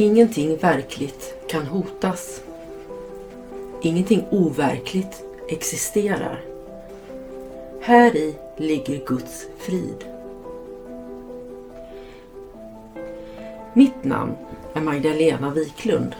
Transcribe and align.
Ingenting 0.00 0.56
verkligt 0.56 1.34
kan 1.48 1.66
hotas. 1.66 2.42
Ingenting 3.82 4.24
overkligt 4.30 5.24
existerar. 5.48 6.40
Här 7.80 8.16
i 8.16 8.34
ligger 8.56 9.06
Guds 9.06 9.46
frid. 9.58 10.04
Mitt 13.74 14.04
namn 14.04 14.36
är 14.74 14.80
Magdalena 14.80 15.50
Wiklund 15.50 16.14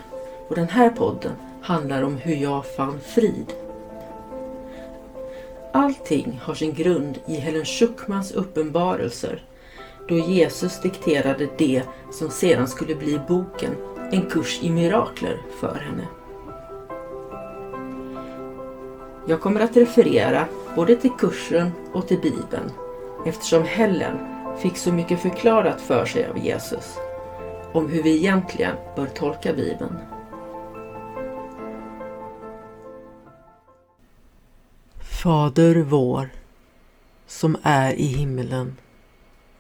och 0.48 0.54
den 0.54 0.68
här 0.68 0.90
podden 0.90 1.32
handlar 1.62 2.02
om 2.02 2.16
hur 2.16 2.36
jag 2.36 2.66
fann 2.66 3.00
frid. 3.00 3.52
Allting 5.72 6.40
har 6.42 6.54
sin 6.54 6.74
grund 6.74 7.18
i 7.26 7.34
Helen 7.34 7.64
Schuckmans 7.64 8.32
uppenbarelser 8.32 9.42
då 10.10 10.18
Jesus 10.18 10.80
dikterade 10.80 11.48
det 11.58 11.82
som 12.10 12.30
sedan 12.30 12.68
skulle 12.68 12.94
bli 12.94 13.20
boken 13.28 13.76
En 14.12 14.30
kurs 14.30 14.58
i 14.62 14.70
mirakler 14.70 15.42
för 15.60 15.74
henne. 15.74 16.08
Jag 19.26 19.40
kommer 19.40 19.60
att 19.60 19.76
referera 19.76 20.44
både 20.76 20.96
till 20.96 21.10
kursen 21.18 21.72
och 21.92 22.08
till 22.08 22.20
Bibeln 22.20 22.72
eftersom 23.26 23.64
Helen 23.64 24.18
fick 24.58 24.76
så 24.76 24.92
mycket 24.92 25.20
förklarat 25.20 25.80
för 25.80 26.04
sig 26.04 26.26
av 26.26 26.38
Jesus 26.38 26.96
om 27.72 27.88
hur 27.88 28.02
vi 28.02 28.16
egentligen 28.16 28.76
bör 28.96 29.06
tolka 29.06 29.52
Bibeln. 29.52 29.96
Fader 35.22 35.82
vår 35.82 36.28
som 37.26 37.56
är 37.62 37.92
i 37.92 38.06
himmelen. 38.06 38.76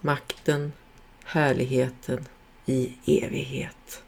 makten, 0.00 0.72
härligheten 1.24 2.24
i 2.66 2.92
evighet. 3.06 4.02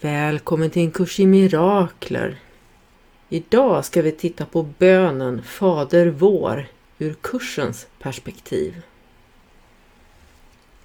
Välkommen 0.00 0.70
till 0.70 0.82
en 0.82 0.90
kurs 0.90 1.20
i 1.20 1.26
mirakler. 1.26 2.38
Idag 3.28 3.84
ska 3.84 4.02
vi 4.02 4.12
titta 4.12 4.46
på 4.46 4.62
bönen 4.62 5.42
Fader 5.42 6.06
vår 6.06 6.66
ur 6.98 7.14
kursens 7.20 7.86
perspektiv. 7.98 8.82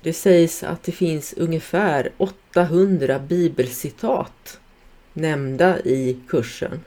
Det 0.02 0.14
sägs 0.14 0.64
att 0.64 0.84
det 0.84 0.92
finns 0.92 1.34
ungefär 1.34 2.12
800 2.18 3.20
bibelcitat 3.20 4.60
nämnda 5.14 5.80
i 5.80 6.20
kursen. 6.28 6.80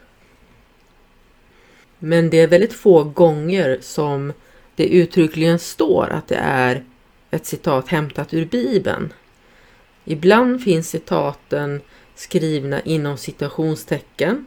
Men 1.98 2.30
det 2.30 2.40
är 2.40 2.48
väldigt 2.48 2.72
få 2.72 3.04
gånger 3.04 3.78
som 3.80 4.32
det 4.76 4.86
uttryckligen 4.86 5.58
står 5.58 6.08
att 6.10 6.28
det 6.28 6.36
är 6.36 6.84
ett 7.30 7.46
citat 7.46 7.88
hämtat 7.88 8.34
ur 8.34 8.46
Bibeln. 8.46 9.12
Ibland 10.04 10.62
finns 10.62 10.88
citaten 10.88 11.80
skrivna 12.14 12.80
inom 12.80 13.16
citationstecken 13.16 14.46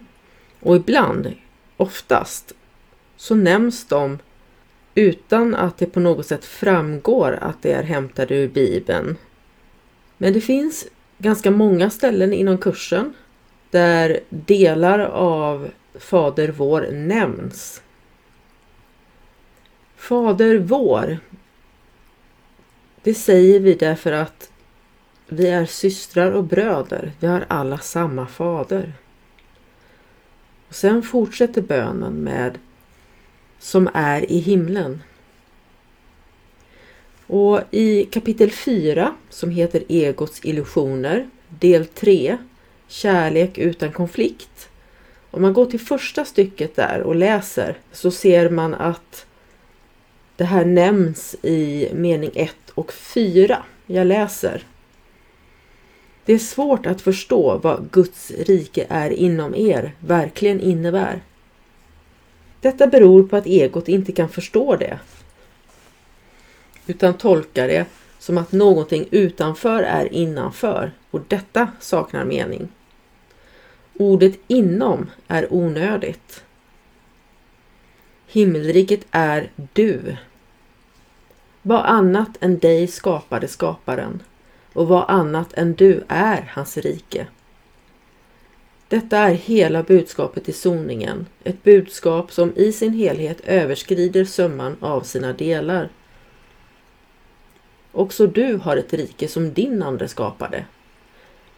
och 0.59 0.75
ibland, 0.75 1.33
oftast, 1.77 2.53
så 3.17 3.35
nämns 3.35 3.87
de 3.87 4.19
utan 4.95 5.55
att 5.55 5.77
det 5.77 5.85
på 5.85 5.99
något 5.99 6.25
sätt 6.25 6.45
framgår 6.45 7.37
att 7.41 7.61
det 7.61 7.71
är 7.71 7.83
hämtade 7.83 8.35
ur 8.35 8.47
Bibeln. 8.47 9.15
Men 10.17 10.33
det 10.33 10.41
finns 10.41 10.87
ganska 11.17 11.51
många 11.51 11.89
ställen 11.89 12.33
inom 12.33 12.57
kursen 12.57 13.13
där 13.71 14.19
delar 14.29 14.99
av 14.99 15.69
Fader 15.99 16.47
vår 16.57 16.87
nämns. 16.91 17.81
Fader 20.07 20.57
vår, 20.57 21.19
det 23.03 23.13
säger 23.13 23.59
vi 23.59 23.73
därför 23.73 24.11
att 24.11 24.51
vi 25.27 25.47
är 25.47 25.65
systrar 25.65 26.31
och 26.31 26.43
bröder. 26.43 27.11
Vi 27.19 27.27
har 27.27 27.45
alla 27.47 27.77
samma 27.77 28.27
fader. 28.27 28.93
Och 30.67 30.75
Sen 30.75 31.03
fortsätter 31.03 31.61
bönen 31.61 32.13
med 32.13 32.57
som 33.59 33.89
är 33.93 34.31
i 34.31 34.37
himlen. 34.37 35.03
Och 37.27 37.61
i 37.71 38.03
kapitel 38.03 38.51
4 38.51 39.15
som 39.29 39.49
heter 39.49 39.83
Egots 39.87 40.45
illusioner, 40.45 41.29
del 41.49 41.85
3, 41.85 42.37
Kärlek 42.87 43.57
utan 43.57 43.91
konflikt. 43.91 44.69
Om 45.31 45.41
man 45.41 45.53
går 45.53 45.65
till 45.65 45.79
första 45.79 46.25
stycket 46.25 46.75
där 46.75 47.01
och 47.01 47.15
läser 47.15 47.77
så 47.91 48.11
ser 48.11 48.49
man 48.49 48.73
att 48.73 49.26
det 50.37 50.45
här 50.45 50.65
nämns 50.65 51.35
i 51.41 51.89
mening 51.93 52.31
1 52.33 52.55
och 52.73 52.93
4. 52.93 53.63
Jag 53.85 54.07
läser. 54.07 54.63
Det 56.25 56.33
är 56.33 56.39
svårt 56.39 56.85
att 56.85 57.01
förstå 57.01 57.57
vad 57.57 57.91
Guds 57.91 58.31
rike 58.31 58.85
är 58.89 59.09
inom 59.09 59.55
er 59.55 59.95
verkligen 59.99 60.61
innebär. 60.61 61.21
Detta 62.61 62.87
beror 62.87 63.23
på 63.23 63.35
att 63.35 63.45
egot 63.45 63.87
inte 63.87 64.11
kan 64.11 64.29
förstå 64.29 64.75
det. 64.75 64.99
Utan 66.87 67.13
tolkar 67.13 67.67
det 67.67 67.85
som 68.19 68.37
att 68.37 68.51
någonting 68.51 69.07
utanför 69.11 69.83
är 69.83 70.13
innanför 70.13 70.91
och 71.11 71.21
detta 71.27 71.67
saknar 71.79 72.25
mening. 72.25 72.67
Ordet 73.93 74.39
inom 74.47 75.09
är 75.27 75.53
onödigt. 75.53 76.43
Himmelriket 78.37 79.05
är 79.11 79.51
du. 79.73 80.17
Vad 81.61 81.85
annat 81.85 82.37
än 82.39 82.59
dig 82.59 82.87
skapade 82.87 83.47
skaparen 83.47 84.23
och 84.73 84.87
vad 84.87 85.05
annat 85.07 85.53
än 85.53 85.73
du 85.73 86.03
är 86.07 86.51
hans 86.53 86.77
rike. 86.77 87.27
Detta 88.87 89.17
är 89.17 89.33
hela 89.33 89.83
budskapet 89.83 90.49
i 90.49 90.53
soningen, 90.53 91.25
ett 91.43 91.63
budskap 91.63 92.31
som 92.31 92.53
i 92.55 92.71
sin 92.71 92.93
helhet 92.93 93.41
överskrider 93.43 94.25
summan 94.25 94.75
av 94.79 95.01
sina 95.01 95.33
delar. 95.33 95.89
Också 97.91 98.27
du 98.27 98.55
har 98.55 98.77
ett 98.77 98.93
rike 98.93 99.27
som 99.27 99.53
din 99.53 99.83
ande 99.83 100.07
skapade. 100.07 100.65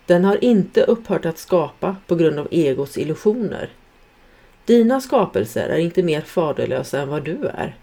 Den 0.06 0.26
har 0.26 0.44
inte 0.44 0.84
upphört 0.84 1.26
att 1.26 1.38
skapa 1.38 1.96
på 2.08 2.16
grund 2.16 2.40
av 2.40 2.48
egos 2.52 2.98
illusioner. 2.98 3.70
Dina 4.70 5.02
skapelser 5.02 5.70
är 5.70 5.78
inte 5.78 6.04
mer 6.04 6.22
faderlösa 6.22 7.02
än 7.02 7.10
vad 7.10 7.24
du 7.24 7.46
är. 7.46 7.76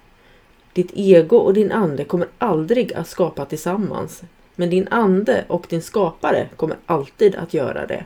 Ditt 0.73 0.91
ego 0.95 1.37
och 1.37 1.55
din 1.55 1.73
ande 1.73 2.05
kommer 2.05 2.29
aldrig 2.39 2.93
att 2.93 3.09
skapa 3.09 3.45
tillsammans, 3.45 4.23
men 4.55 4.71
din 4.71 4.89
ande 4.89 5.45
och 5.49 5.67
din 5.69 5.83
skapare 5.83 6.49
kommer 6.57 6.77
alltid 6.87 7.35
att 7.35 7.55
göra 7.55 7.87
det. 7.87 8.05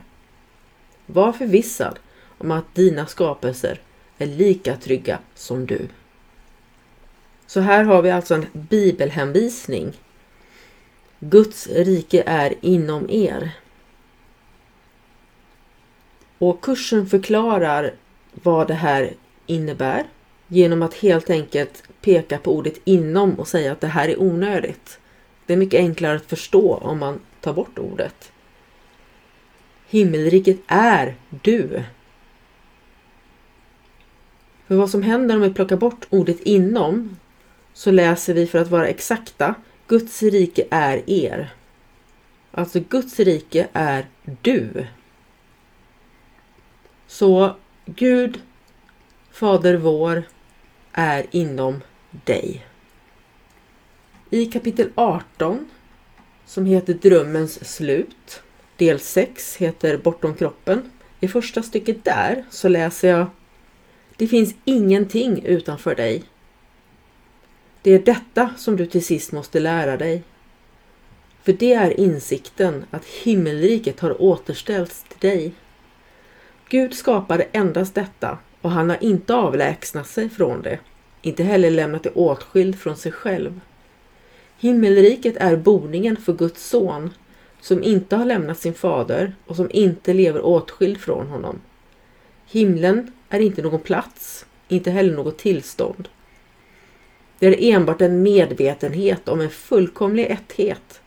Var 1.05 1.31
förvissad 1.31 1.99
om 2.37 2.51
att 2.51 2.75
dina 2.75 3.05
skapelser 3.05 3.79
är 4.17 4.25
lika 4.25 4.75
trygga 4.75 5.19
som 5.35 5.65
du. 5.65 5.87
Så 7.47 7.59
här 7.59 7.83
har 7.83 8.01
vi 8.01 8.11
alltså 8.11 8.35
en 8.35 8.45
bibelhänvisning. 8.51 9.93
Guds 11.19 11.67
rike 11.67 12.23
är 12.25 12.53
inom 12.61 13.09
er. 13.09 13.51
Och 16.37 16.61
kursen 16.61 17.07
förklarar 17.07 17.93
vad 18.31 18.67
det 18.67 18.73
här 18.73 19.13
innebär 19.45 20.03
genom 20.47 20.81
att 20.81 20.93
helt 20.93 21.29
enkelt 21.29 21.83
peka 22.01 22.37
på 22.37 22.55
ordet 22.55 22.81
inom 22.83 23.39
och 23.39 23.47
säga 23.47 23.71
att 23.71 23.81
det 23.81 23.87
här 23.87 24.09
är 24.09 24.21
onödigt. 24.21 24.99
Det 25.45 25.53
är 25.53 25.57
mycket 25.57 25.79
enklare 25.79 26.15
att 26.15 26.25
förstå 26.25 26.75
om 26.75 26.99
man 26.99 27.19
tar 27.41 27.53
bort 27.53 27.79
ordet. 27.79 28.31
Himmelriket 29.87 30.57
är 30.67 31.15
du. 31.29 31.83
För 34.67 34.75
vad 34.75 34.89
som 34.89 35.03
händer 35.03 35.35
om 35.35 35.41
vi 35.41 35.53
plockar 35.53 35.77
bort 35.77 36.07
ordet 36.09 36.39
inom 36.39 37.17
så 37.73 37.91
läser 37.91 38.33
vi 38.33 38.47
för 38.47 38.59
att 38.59 38.69
vara 38.69 38.87
exakta 38.87 39.55
Guds 39.87 40.23
rike 40.23 40.67
är 40.69 41.09
er. 41.09 41.53
Alltså 42.51 42.79
Guds 42.79 43.19
rike 43.19 43.67
är 43.73 44.05
du. 44.41 44.87
Så 47.07 47.55
Gud, 47.95 48.41
Fader 49.31 49.77
vår, 49.77 50.23
är 50.91 51.25
inom 51.31 51.81
dig. 52.11 52.65
I 54.29 54.45
kapitel 54.45 54.89
18 54.95 55.69
som 56.45 56.65
heter 56.65 56.93
Drömmens 56.93 57.75
slut 57.75 58.43
del 58.77 58.99
6 58.99 59.57
heter 59.57 59.97
Bortom 59.97 60.35
kroppen. 60.35 60.91
I 61.19 61.27
första 61.27 61.63
stycket 61.63 62.05
där 62.05 62.45
så 62.49 62.67
läser 62.67 63.09
jag 63.09 63.27
Det 64.17 64.27
finns 64.27 64.55
ingenting 64.65 65.45
utanför 65.45 65.95
dig. 65.95 66.23
Det 67.81 67.91
är 67.91 67.99
detta 67.99 68.53
som 68.57 68.75
du 68.75 68.85
till 68.85 69.05
sist 69.05 69.31
måste 69.31 69.59
lära 69.59 69.97
dig. 69.97 70.23
För 71.43 71.53
det 71.53 71.73
är 71.73 71.99
insikten 71.99 72.85
att 72.91 73.05
himmelriket 73.05 73.99
har 73.99 74.21
återställts 74.21 75.03
till 75.03 75.29
dig. 75.29 75.53
Gud 76.71 76.93
skapade 76.93 77.43
endast 77.51 77.95
detta 77.95 78.37
och 78.61 78.71
han 78.71 78.89
har 78.89 79.03
inte 79.03 79.35
avlägsnat 79.35 80.07
sig 80.07 80.29
från 80.29 80.61
det, 80.61 80.79
inte 81.21 81.43
heller 81.43 81.71
lämnat 81.71 82.03
det 82.03 82.09
åtskild 82.09 82.79
från 82.79 82.97
sig 82.97 83.11
själv. 83.11 83.59
Himmelriket 84.59 85.37
är 85.37 85.55
boningen 85.55 86.17
för 86.17 86.33
Guds 86.33 86.69
son 86.69 87.13
som 87.61 87.83
inte 87.83 88.15
har 88.15 88.25
lämnat 88.25 88.59
sin 88.59 88.73
fader 88.73 89.35
och 89.45 89.55
som 89.55 89.71
inte 89.71 90.13
lever 90.13 90.45
åtskild 90.45 90.97
från 90.97 91.27
honom. 91.27 91.61
Himlen 92.47 93.11
är 93.29 93.39
inte 93.39 93.61
någon 93.61 93.81
plats, 93.81 94.45
inte 94.67 94.91
heller 94.91 95.13
något 95.13 95.37
tillstånd. 95.37 96.09
Det 97.39 97.47
är 97.47 97.75
enbart 97.75 98.01
en 98.01 98.23
medvetenhet 98.23 99.29
om 99.29 99.41
en 99.41 99.49
fullkomlig 99.49 100.25
etthet 100.31 101.01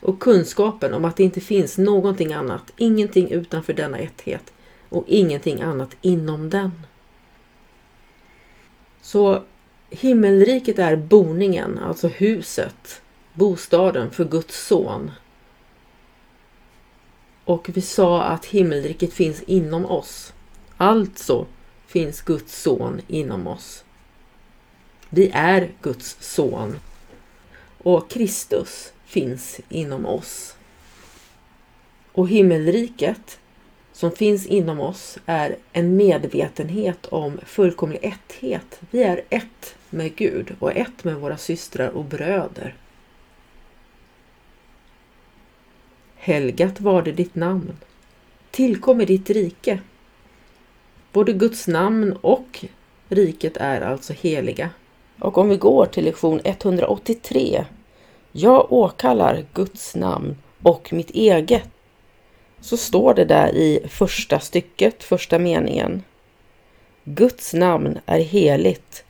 och 0.00 0.20
kunskapen 0.20 0.94
om 0.94 1.04
att 1.04 1.16
det 1.16 1.24
inte 1.24 1.40
finns 1.40 1.78
någonting 1.78 2.32
annat, 2.32 2.72
ingenting 2.76 3.30
utanför 3.30 3.72
denna 3.72 3.98
etthet 3.98 4.52
och 4.92 5.04
ingenting 5.06 5.62
annat 5.62 5.96
inom 6.00 6.50
den. 6.50 6.86
Så 9.00 9.42
himmelriket 9.90 10.78
är 10.78 10.96
boningen, 10.96 11.78
alltså 11.78 12.08
huset, 12.08 13.02
bostaden 13.34 14.10
för 14.10 14.24
Guds 14.24 14.66
son. 14.66 15.10
Och 17.44 17.70
vi 17.74 17.80
sa 17.80 18.22
att 18.22 18.44
himmelriket 18.44 19.12
finns 19.12 19.42
inom 19.42 19.86
oss. 19.86 20.32
Alltså 20.76 21.46
finns 21.86 22.22
Guds 22.22 22.62
son 22.62 23.00
inom 23.08 23.46
oss. 23.46 23.84
Vi 25.08 25.30
är 25.34 25.70
Guds 25.82 26.16
son 26.20 26.78
och 27.78 28.10
Kristus 28.10 28.92
finns 29.04 29.60
inom 29.68 30.06
oss. 30.06 30.56
Och 32.12 32.28
himmelriket 32.28 33.38
som 33.92 34.12
finns 34.12 34.46
inom 34.46 34.80
oss 34.80 35.18
är 35.26 35.56
en 35.72 35.96
medvetenhet 35.96 37.06
om 37.06 37.40
fullkomlig 37.46 37.98
etthet. 38.02 38.80
Vi 38.90 39.02
är 39.02 39.22
ett 39.30 39.74
med 39.90 40.16
Gud 40.16 40.54
och 40.58 40.76
ett 40.76 41.04
med 41.04 41.14
våra 41.14 41.36
systrar 41.36 41.88
och 41.88 42.04
bröder. 42.04 42.74
Helgat 46.14 46.80
var 46.80 47.02
det 47.02 47.12
ditt 47.12 47.34
namn. 47.34 47.72
Tillkommer 48.50 49.06
ditt 49.06 49.30
rike. 49.30 49.80
Både 51.12 51.32
Guds 51.32 51.68
namn 51.68 52.12
och 52.20 52.64
riket 53.08 53.56
är 53.56 53.80
alltså 53.80 54.12
heliga. 54.12 54.70
Och 55.18 55.38
om 55.38 55.48
vi 55.48 55.56
går 55.56 55.86
till 55.86 56.04
lektion 56.04 56.40
183. 56.44 57.64
Jag 58.32 58.72
åkallar 58.72 59.44
Guds 59.52 59.94
namn 59.94 60.36
och 60.62 60.92
mitt 60.92 61.10
eget. 61.10 61.71
Så 62.62 62.76
står 62.76 63.14
det 63.14 63.24
där 63.24 63.54
i 63.54 63.80
första 63.88 64.40
stycket, 64.40 65.02
första 65.04 65.38
meningen. 65.38 66.02
Guds 67.04 67.54
namn 67.54 67.98
är 68.06 68.18
heligt, 68.20 69.04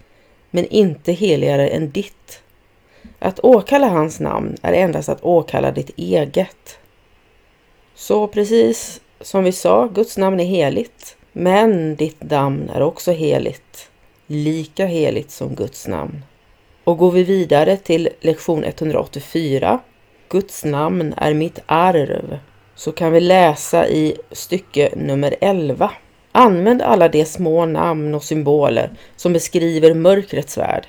men 0.51 0.67
inte 0.67 1.13
heligare 1.13 1.69
än 1.69 1.91
ditt. 1.91 2.43
Att 3.19 3.41
åkalla 3.41 3.89
hans 3.89 4.21
namn 4.21 4.57
är 4.63 4.73
endast 4.73 5.09
att 5.09 5.25
åkalla 5.25 5.73
ditt 5.73 5.91
eget. 5.97 6.79
Så 7.95 8.27
precis 8.27 9.01
som 9.21 9.45
vi 9.45 9.53
sa, 9.53 9.87
Guds 9.87 10.19
namn 10.19 10.41
är 10.41 10.45
heligt, 10.45 11.17
men 11.33 11.97
ditt 11.97 12.31
namn 12.31 12.71
är 12.75 12.83
också 12.83 13.13
heligt 13.13 13.89
lika 14.33 14.87
heligt 14.87 15.31
som 15.31 15.55
Guds 15.55 15.89
namn. 15.89 16.25
Och 16.85 16.99
går 16.99 17.11
vi 17.11 17.23
vidare 17.23 17.77
till 17.77 18.09
lektion 18.21 18.65
184, 18.65 19.81
Guds 20.29 20.65
namn 20.65 21.15
är 21.17 21.35
mitt 21.35 21.59
arv, 21.67 22.39
så 22.83 22.93
kan 22.93 23.13
vi 23.13 23.21
läsa 23.21 23.89
i 23.89 24.17
stycke 24.31 24.93
nummer 24.97 25.35
11. 25.41 25.91
Använd 26.33 26.83
alla 26.83 27.09
de 27.09 27.25
små 27.25 27.67
namn 27.67 28.15
och 28.15 28.25
symboler 28.25 28.91
som 29.17 29.33
beskriver 29.33 29.95
mörkrets 29.95 30.59
värld. 30.59 30.87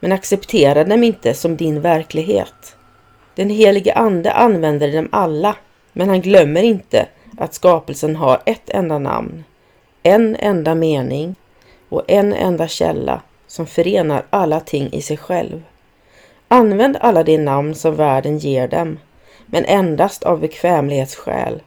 Men 0.00 0.12
acceptera 0.12 0.84
dem 0.84 1.04
inte 1.04 1.34
som 1.34 1.56
din 1.56 1.80
verklighet. 1.80 2.76
Den 3.34 3.50
helige 3.50 3.94
Ande 3.94 4.32
använder 4.32 4.92
dem 4.92 5.08
alla, 5.12 5.56
men 5.92 6.08
han 6.08 6.20
glömmer 6.20 6.62
inte 6.62 7.06
att 7.38 7.54
skapelsen 7.54 8.16
har 8.16 8.42
ett 8.46 8.70
enda 8.70 8.98
namn, 8.98 9.44
en 10.02 10.36
enda 10.36 10.74
mening 10.74 11.34
och 11.88 12.04
en 12.08 12.32
enda 12.32 12.68
källa 12.68 13.22
som 13.46 13.66
förenar 13.66 14.24
alla 14.30 14.60
ting 14.60 14.92
i 14.92 15.02
sig 15.02 15.16
själv. 15.16 15.62
Använd 16.48 16.96
alla 17.00 17.22
de 17.22 17.38
namn 17.38 17.74
som 17.74 17.96
världen 17.96 18.38
ger 18.38 18.68
dem, 18.68 18.98
men 19.52 19.64
endast 19.64 20.22
av 20.22 20.40
bekvämlighetsskäl. 20.40 21.62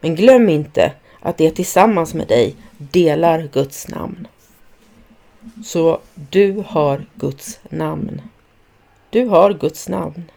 Men 0.00 0.14
glöm 0.14 0.48
inte 0.48 0.92
att 1.20 1.38
det 1.38 1.50
tillsammans 1.50 2.14
med 2.14 2.28
dig 2.28 2.54
delar 2.78 3.48
Guds 3.52 3.88
namn. 3.88 4.28
Så 5.64 5.98
du 6.14 6.64
har 6.66 7.06
Guds 7.14 7.60
namn. 7.68 8.22
Du 9.10 9.26
har 9.26 9.52
Guds 9.52 9.88
namn 9.88 10.30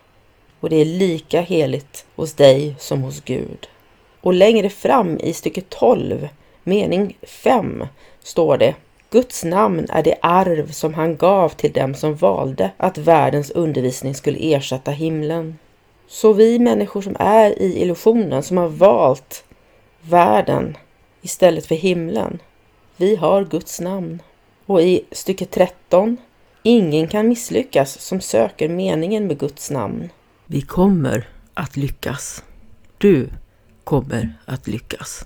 och 0.59 0.69
det 0.69 0.75
är 0.75 0.85
lika 0.85 1.41
heligt 1.41 2.05
hos 2.15 2.33
dig 2.33 2.75
som 2.79 3.01
hos 3.01 3.21
Gud. 3.21 3.67
Och 4.21 4.33
längre 4.33 4.69
fram 4.69 5.17
i 5.19 5.33
stycke 5.33 5.61
12, 5.61 6.29
mening 6.63 7.17
5, 7.23 7.85
står 8.23 8.57
det 8.57 8.75
Guds 9.09 9.43
namn 9.43 9.87
är 9.89 10.03
det 10.03 10.15
arv 10.21 10.71
som 10.71 10.93
han 10.93 11.17
gav 11.17 11.49
till 11.49 11.71
dem 11.71 11.95
som 11.95 12.15
valde 12.15 12.71
att 12.77 12.97
världens 12.97 13.51
undervisning 13.51 14.15
skulle 14.15 14.55
ersätta 14.55 14.91
himlen. 14.91 15.57
Så 16.07 16.33
vi 16.33 16.59
människor 16.59 17.01
som 17.01 17.15
är 17.19 17.61
i 17.61 17.81
illusionen, 17.81 18.43
som 18.43 18.57
har 18.57 18.67
valt 18.67 19.43
världen 20.01 20.77
istället 21.21 21.65
för 21.65 21.75
himlen, 21.75 22.39
vi 22.97 23.15
har 23.15 23.45
Guds 23.45 23.79
namn. 23.79 24.21
Och 24.65 24.81
i 24.81 25.05
stycke 25.11 25.45
13, 25.45 26.17
ingen 26.63 27.07
kan 27.07 27.27
misslyckas 27.27 28.01
som 28.01 28.21
söker 28.21 28.69
meningen 28.69 29.27
med 29.27 29.39
Guds 29.39 29.71
namn. 29.71 30.09
Vi 30.45 30.61
kommer 30.61 31.29
att 31.53 31.77
lyckas. 31.77 32.43
Du 32.97 33.29
kommer 33.83 34.33
att 34.45 34.67
lyckas. 34.67 35.25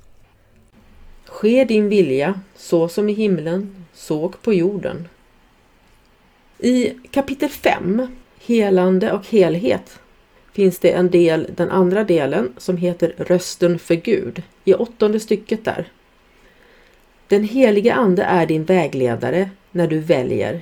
Ske 1.26 1.66
din 1.66 1.90
vilja, 1.90 2.42
så 2.56 2.88
som 2.88 3.10
i 3.10 3.14
himlen, 3.14 3.86
så 3.94 4.30
på 4.30 4.54
jorden. 4.54 5.08
I 6.60 6.94
kapitel 7.12 7.50
5, 7.50 8.08
Helande 8.46 9.12
och 9.12 9.28
helhet, 9.28 10.00
finns 10.54 10.80
det 10.80 10.92
en 10.92 11.10
del, 11.10 11.48
den 11.56 11.70
andra 11.70 12.04
delen, 12.04 12.54
som 12.58 12.78
heter 12.78 13.14
Rösten 13.18 13.80
för 13.80 13.96
Gud, 13.96 14.44
i 14.64 14.74
åttonde 14.74 15.20
stycket 15.20 15.66
där. 15.66 15.88
Den 17.28 17.44
helige 17.44 17.94
Ande 17.94 18.24
är 18.24 18.46
din 18.46 18.64
vägledare 18.64 19.50
när 19.72 19.88
du 19.88 20.00
väljer. 20.00 20.62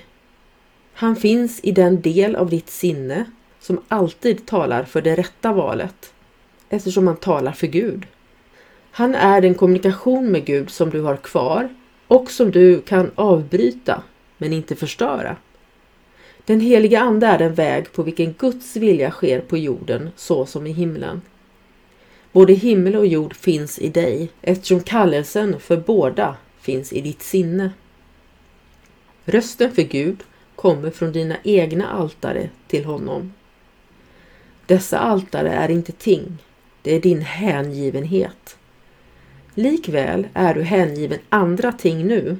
Han 0.93 1.15
finns 1.15 1.59
i 1.63 1.71
den 1.71 2.01
del 2.01 2.35
av 2.35 2.49
ditt 2.49 2.69
sinne 2.69 3.25
som 3.59 3.81
alltid 3.87 4.45
talar 4.45 4.83
för 4.83 5.01
det 5.01 5.15
rätta 5.15 5.53
valet, 5.53 6.13
eftersom 6.69 7.07
han 7.07 7.17
talar 7.17 7.51
för 7.51 7.67
Gud. 7.67 8.05
Han 8.91 9.15
är 9.15 9.41
den 9.41 9.55
kommunikation 9.55 10.31
med 10.31 10.45
Gud 10.45 10.69
som 10.69 10.89
du 10.89 11.01
har 11.01 11.17
kvar 11.17 11.69
och 12.07 12.31
som 12.31 12.51
du 12.51 12.81
kan 12.81 13.11
avbryta 13.15 14.03
men 14.37 14.53
inte 14.53 14.75
förstöra. 14.75 15.35
Den 16.49 16.59
heliga 16.59 16.99
Ande 16.99 17.27
är 17.27 17.37
den 17.37 17.53
väg 17.53 17.91
på 17.91 18.03
vilken 18.03 18.33
Guds 18.33 18.75
vilja 18.75 19.11
sker 19.11 19.39
på 19.41 19.57
jorden 19.57 20.09
så 20.15 20.45
som 20.45 20.67
i 20.67 20.71
himlen. 20.71 21.21
Både 22.31 22.53
himmel 22.53 22.95
och 22.95 23.07
jord 23.07 23.35
finns 23.35 23.79
i 23.79 23.89
dig 23.89 24.29
eftersom 24.41 24.83
kallelsen 24.83 25.59
för 25.59 25.77
båda 25.77 26.35
finns 26.61 26.93
i 26.93 27.01
ditt 27.01 27.21
sinne. 27.21 27.71
Rösten 29.25 29.71
för 29.71 29.81
Gud 29.81 30.23
kommer 30.55 30.91
från 30.91 31.11
dina 31.11 31.35
egna 31.43 31.87
altare 31.87 32.49
till 32.67 32.85
honom. 32.85 33.33
Dessa 34.65 34.99
altare 34.99 35.49
är 35.49 35.71
inte 35.71 35.91
ting, 35.91 36.37
det 36.81 36.95
är 36.95 37.01
din 37.01 37.21
hängivenhet. 37.21 38.57
Likväl 39.53 40.27
är 40.33 40.53
du 40.53 40.61
hängiven 40.61 41.19
andra 41.29 41.71
ting 41.71 42.07
nu. 42.07 42.37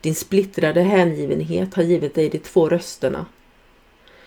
Din 0.00 0.14
splittrade 0.14 0.82
hängivenhet 0.82 1.74
har 1.74 1.82
givit 1.82 2.14
dig 2.14 2.28
de 2.28 2.38
två 2.38 2.68
rösterna. 2.68 3.26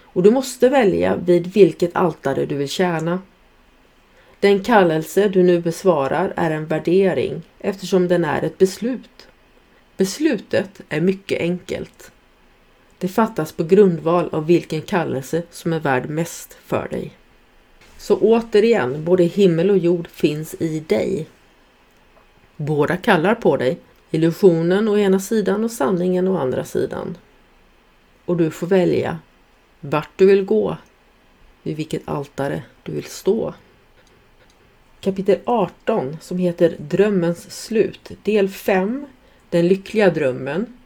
Och 0.01 0.23
du 0.23 0.31
måste 0.31 0.69
välja 0.69 1.15
vid 1.15 1.47
vilket 1.47 1.95
altare 1.95 2.45
du 2.45 2.55
vill 2.55 2.69
tjäna. 2.69 3.21
Den 4.39 4.63
kallelse 4.63 5.29
du 5.29 5.43
nu 5.43 5.61
besvarar 5.61 6.33
är 6.35 6.51
en 6.51 6.65
värdering 6.65 7.41
eftersom 7.59 8.07
den 8.07 8.25
är 8.25 8.41
ett 8.41 8.57
beslut. 8.57 9.27
Beslutet 9.97 10.81
är 10.89 11.01
mycket 11.01 11.41
enkelt. 11.41 12.11
Det 12.97 13.07
fattas 13.07 13.51
på 13.51 13.63
grundval 13.63 14.29
av 14.31 14.45
vilken 14.45 14.81
kallelse 14.81 15.43
som 15.51 15.73
är 15.73 15.79
värd 15.79 16.09
mest 16.09 16.57
för 16.65 16.87
dig. 16.87 17.11
Så 17.97 18.17
återigen, 18.17 19.05
både 19.05 19.23
himmel 19.23 19.69
och 19.69 19.77
jord 19.77 20.07
finns 20.07 20.55
i 20.59 20.79
dig. 20.79 21.27
Båda 22.55 22.97
kallar 22.97 23.35
på 23.35 23.57
dig, 23.57 23.77
illusionen 24.11 24.87
å 24.87 24.97
ena 24.97 25.19
sidan 25.19 25.63
och 25.63 25.71
sanningen 25.71 26.27
å 26.27 26.37
andra 26.37 26.65
sidan. 26.65 27.17
Och 28.25 28.37
du 28.37 28.51
får 28.51 28.67
välja 28.67 29.19
vart 29.79 30.09
du 30.15 30.25
vill 30.25 30.45
gå, 30.45 30.77
vid 31.63 31.77
vilket 31.77 32.01
altare 32.05 32.63
du 32.83 32.91
vill 32.91 33.03
stå. 33.05 33.53
Kapitel 35.01 35.39
18 35.45 36.17
som 36.21 36.37
heter 36.37 36.75
Drömmens 36.77 37.51
slut, 37.51 38.11
del 38.23 38.49
5, 38.49 39.05
Den 39.49 39.67
lyckliga 39.67 40.09
drömmen, 40.09 40.77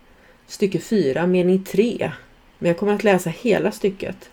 stycke 0.47 0.79
4, 0.79 1.27
mening 1.27 1.63
3. 1.63 2.11
Men 2.59 2.67
jag 2.67 2.77
kommer 2.77 2.93
att 2.93 3.03
läsa 3.03 3.29
hela 3.29 3.71
stycket. 3.71 4.29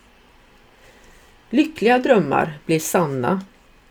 Lyckliga 1.50 1.98
drömmar 1.98 2.58
blir 2.66 2.80
sanna, 2.80 3.44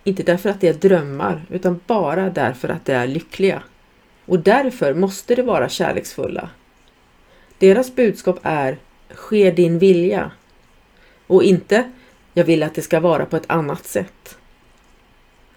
inte 0.03 0.23
därför 0.23 0.49
att 0.49 0.61
det 0.61 0.67
är 0.67 0.73
drömmar, 0.73 1.45
utan 1.49 1.79
bara 1.87 2.29
därför 2.29 2.69
att 2.69 2.85
de 2.85 2.93
är 2.93 3.07
lyckliga. 3.07 3.63
Och 4.29 4.39
därför 4.39 4.93
måste 4.93 5.35
de 5.35 5.41
vara 5.41 5.69
kärleksfulla. 5.69 6.49
Deras 7.57 7.95
budskap 7.95 8.39
är 8.43 8.77
Ske 9.09 9.51
din 9.51 9.79
vilja 9.79 10.31
och 11.27 11.43
inte 11.43 11.91
Jag 12.33 12.43
vill 12.43 12.63
att 12.63 12.75
det 12.75 12.81
ska 12.81 12.99
vara 12.99 13.25
på 13.25 13.37
ett 13.37 13.49
annat 13.49 13.85
sätt. 13.85 14.37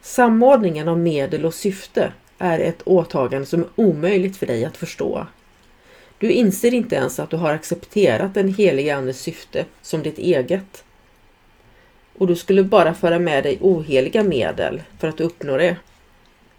Samordningen 0.00 0.88
av 0.88 0.98
medel 0.98 1.44
och 1.44 1.54
syfte 1.54 2.12
är 2.38 2.58
ett 2.58 2.82
åtagande 2.84 3.46
som 3.46 3.60
är 3.60 3.68
omöjligt 3.74 4.36
för 4.36 4.46
dig 4.46 4.64
att 4.64 4.76
förstå. 4.76 5.26
Du 6.18 6.30
inser 6.30 6.74
inte 6.74 6.96
ens 6.96 7.18
att 7.18 7.30
du 7.30 7.36
har 7.36 7.52
accepterat 7.52 8.34
den 8.34 8.54
helige 8.54 8.96
Andes 8.96 9.20
syfte 9.20 9.64
som 9.82 10.02
ditt 10.02 10.18
eget. 10.18 10.84
Och 12.18 12.26
du 12.26 12.36
skulle 12.36 12.62
bara 12.62 12.94
föra 12.94 13.18
med 13.18 13.44
dig 13.44 13.58
oheliga 13.60 14.22
medel 14.22 14.82
för 14.98 15.08
att 15.08 15.20
uppnå 15.20 15.56
det. 15.56 15.76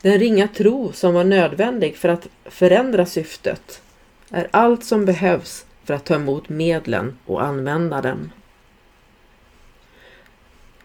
Den 0.03 0.19
ringa 0.19 0.47
tro 0.47 0.91
som 0.91 1.13
var 1.13 1.23
nödvändig 1.23 1.95
för 1.95 2.09
att 2.09 2.27
förändra 2.45 3.05
syftet 3.05 3.81
är 4.29 4.47
allt 4.51 4.83
som 4.83 5.05
behövs 5.05 5.65
för 5.83 5.93
att 5.93 6.05
ta 6.05 6.15
emot 6.15 6.49
medlen 6.49 7.17
och 7.25 7.43
använda 7.43 8.01
dem. 8.01 8.31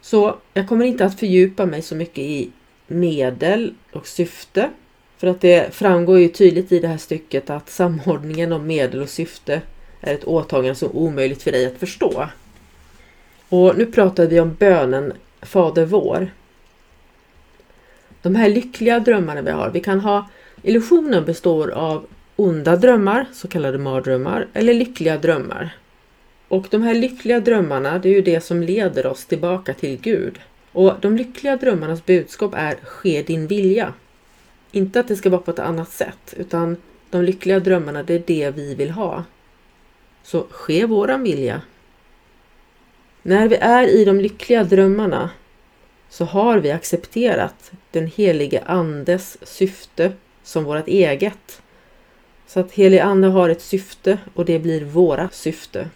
Så 0.01 0.37
jag 0.55 0.69
kommer 0.69 0.85
inte 0.85 1.05
att 1.05 1.19
fördjupa 1.19 1.67
mig 1.67 1.83
så 1.83 1.95
mycket 1.95 2.19
i 2.19 2.51
medel 2.87 3.75
och 3.93 4.07
syfte. 4.07 4.71
För 5.17 5.27
att 5.27 5.41
det 5.41 5.75
framgår 5.75 6.19
ju 6.19 6.29
tydligt 6.29 6.73
i 6.73 6.81
det 6.81 6.89
här 6.89 6.99
stycket 6.99 7.51
att 7.51 7.71
samordningen 7.71 8.53
av 8.53 8.65
medel 8.67 9.03
och 9.03 9.09
syfte 9.09 9.63
är 10.01 10.15
ett 10.15 10.25
åtagande 10.25 10.75
som 10.75 10.89
är 10.89 10.97
omöjligt 10.97 11.43
för 11.43 11.53
dig 11.53 11.67
att 11.67 11.79
förstå. 11.79 12.27
Och 13.49 13.79
nu 13.79 13.87
pratar 13.87 14.27
vi 14.27 14.41
om 14.41 14.55
bönen 14.55 15.13
Fader 15.43 15.85
vår. 15.85 16.31
De 18.23 18.35
här 18.35 18.49
lyckliga 18.49 19.01
drömmarna 19.01 19.43
vi 19.43 19.51
har, 19.51 19.71
vi 19.71 19.81
kan 19.81 20.01
ha 20.01 20.29
illusionen 20.63 21.25
består 21.25 21.71
av 21.71 22.07
onda 22.37 22.77
drömmar, 22.77 23.27
så 23.33 23.49
kallade 23.49 23.79
mardrömmar, 23.79 24.47
eller 24.53 24.75
lyckliga 24.75 25.19
drömmar. 25.19 25.77
Och 26.49 26.67
de 26.71 26.83
här 26.83 26.95
lyckliga 26.95 27.41
drömmarna, 27.41 27.99
det 27.99 28.09
är 28.09 28.15
ju 28.15 28.23
det 28.23 28.41
som 28.41 28.63
leder 28.63 29.07
oss 29.07 29.25
tillbaka 29.25 29.75
till 29.75 30.01
Gud. 30.01 30.39
Och 30.73 30.93
de 31.01 31.17
lyckliga 31.17 31.57
drömmarnas 31.57 32.07
budskap 32.07 32.55
är 32.57 32.77
Ske 32.83 33.23
din 33.23 33.47
vilja. 33.47 33.95
Inte 34.73 35.01
att 35.01 35.09
det 35.09 35.17
ska 35.17 35.31
vara 35.31 35.41
på 35.41 35.51
ett 35.51 35.59
annat 35.59 35.91
sätt, 35.91 36.35
utan 36.37 36.77
de 37.11 37.23
lyckliga 37.23 37.61
drömmarna, 37.61 38.03
det 38.03 38.15
är 38.15 38.23
det 38.27 38.51
vi 38.51 38.75
vill 38.75 38.91
ha. 38.91 39.25
Så 40.23 40.47
ske 40.51 40.87
våran 40.87 41.23
vilja. 41.23 41.63
När 43.23 43.49
vi 43.49 43.57
är 43.57 43.89
i 43.89 44.05
de 44.05 44.21
lyckliga 44.21 44.65
drömmarna 44.65 45.31
så 46.09 46.25
har 46.25 46.59
vi 46.59 46.71
accepterat 46.71 47.73
den 47.91 48.07
helige 48.07 48.63
Andes 48.67 49.39
syfte 49.43 50.13
som 50.43 50.65
vårt 50.65 50.89
eget. 50.89 51.63
Så 52.47 52.61
att 52.61 52.73
helig 52.73 52.99
Ande 52.99 53.29
har 53.29 53.49
ett 53.49 53.63
syfte 53.63 54.19
och 54.35 54.45
det 54.45 54.59
blir 54.59 54.85
våra 54.85 55.29
syfte. 55.33 55.91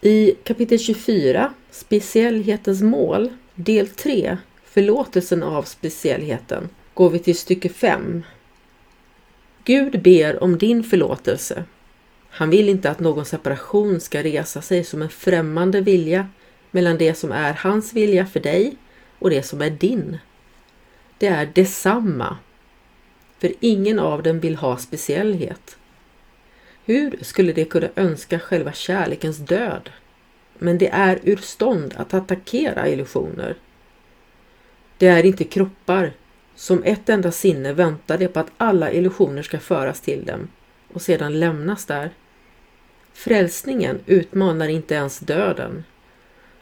I 0.00 0.34
kapitel 0.44 0.78
24, 0.78 1.54
Speciellhetens 1.70 2.82
mål, 2.82 3.28
del 3.54 3.88
3, 3.88 4.38
Förlåtelsen 4.64 5.42
av 5.42 5.62
speciellheten, 5.62 6.68
går 6.94 7.10
vi 7.10 7.18
till 7.18 7.38
stycke 7.38 7.68
5. 7.68 8.22
Gud 9.64 10.02
ber 10.02 10.42
om 10.42 10.58
din 10.58 10.84
förlåtelse. 10.84 11.64
Han 12.28 12.50
vill 12.50 12.68
inte 12.68 12.90
att 12.90 13.00
någon 13.00 13.24
separation 13.24 14.00
ska 14.00 14.22
resa 14.22 14.62
sig 14.62 14.84
som 14.84 15.02
en 15.02 15.08
främmande 15.08 15.80
vilja 15.80 16.28
mellan 16.72 16.98
det 16.98 17.14
som 17.14 17.32
är 17.32 17.52
hans 17.52 17.92
vilja 17.92 18.26
för 18.26 18.40
dig 18.40 18.76
och 19.18 19.30
det 19.30 19.42
som 19.42 19.60
är 19.60 19.70
din. 19.70 20.18
Det 21.18 21.26
är 21.26 21.50
detsamma. 21.54 22.36
För 23.38 23.52
ingen 23.60 23.98
av 23.98 24.22
dem 24.22 24.40
vill 24.40 24.56
ha 24.56 24.76
speciellhet. 24.76 25.76
Hur 26.84 27.18
skulle 27.20 27.52
de 27.52 27.64
kunna 27.64 27.88
önska 27.96 28.38
själva 28.38 28.72
kärlekens 28.72 29.36
död? 29.36 29.90
Men 30.58 30.78
det 30.78 30.88
är 30.88 31.20
ur 31.22 31.36
stånd 31.36 31.94
att 31.96 32.14
attackera 32.14 32.88
illusioner. 32.88 33.56
Det 34.98 35.06
är 35.06 35.26
inte 35.26 35.44
kroppar. 35.44 36.12
Som 36.54 36.82
ett 36.84 37.08
enda 37.08 37.32
sinne 37.32 37.72
väntar 37.72 38.18
det 38.18 38.28
på 38.28 38.40
att 38.40 38.52
alla 38.56 38.92
illusioner 38.92 39.42
ska 39.42 39.58
föras 39.58 40.00
till 40.00 40.24
dem 40.24 40.48
och 40.92 41.02
sedan 41.02 41.40
lämnas 41.40 41.86
där. 41.86 42.10
Frälsningen 43.12 44.00
utmanar 44.06 44.68
inte 44.68 44.94
ens 44.94 45.18
döden. 45.18 45.84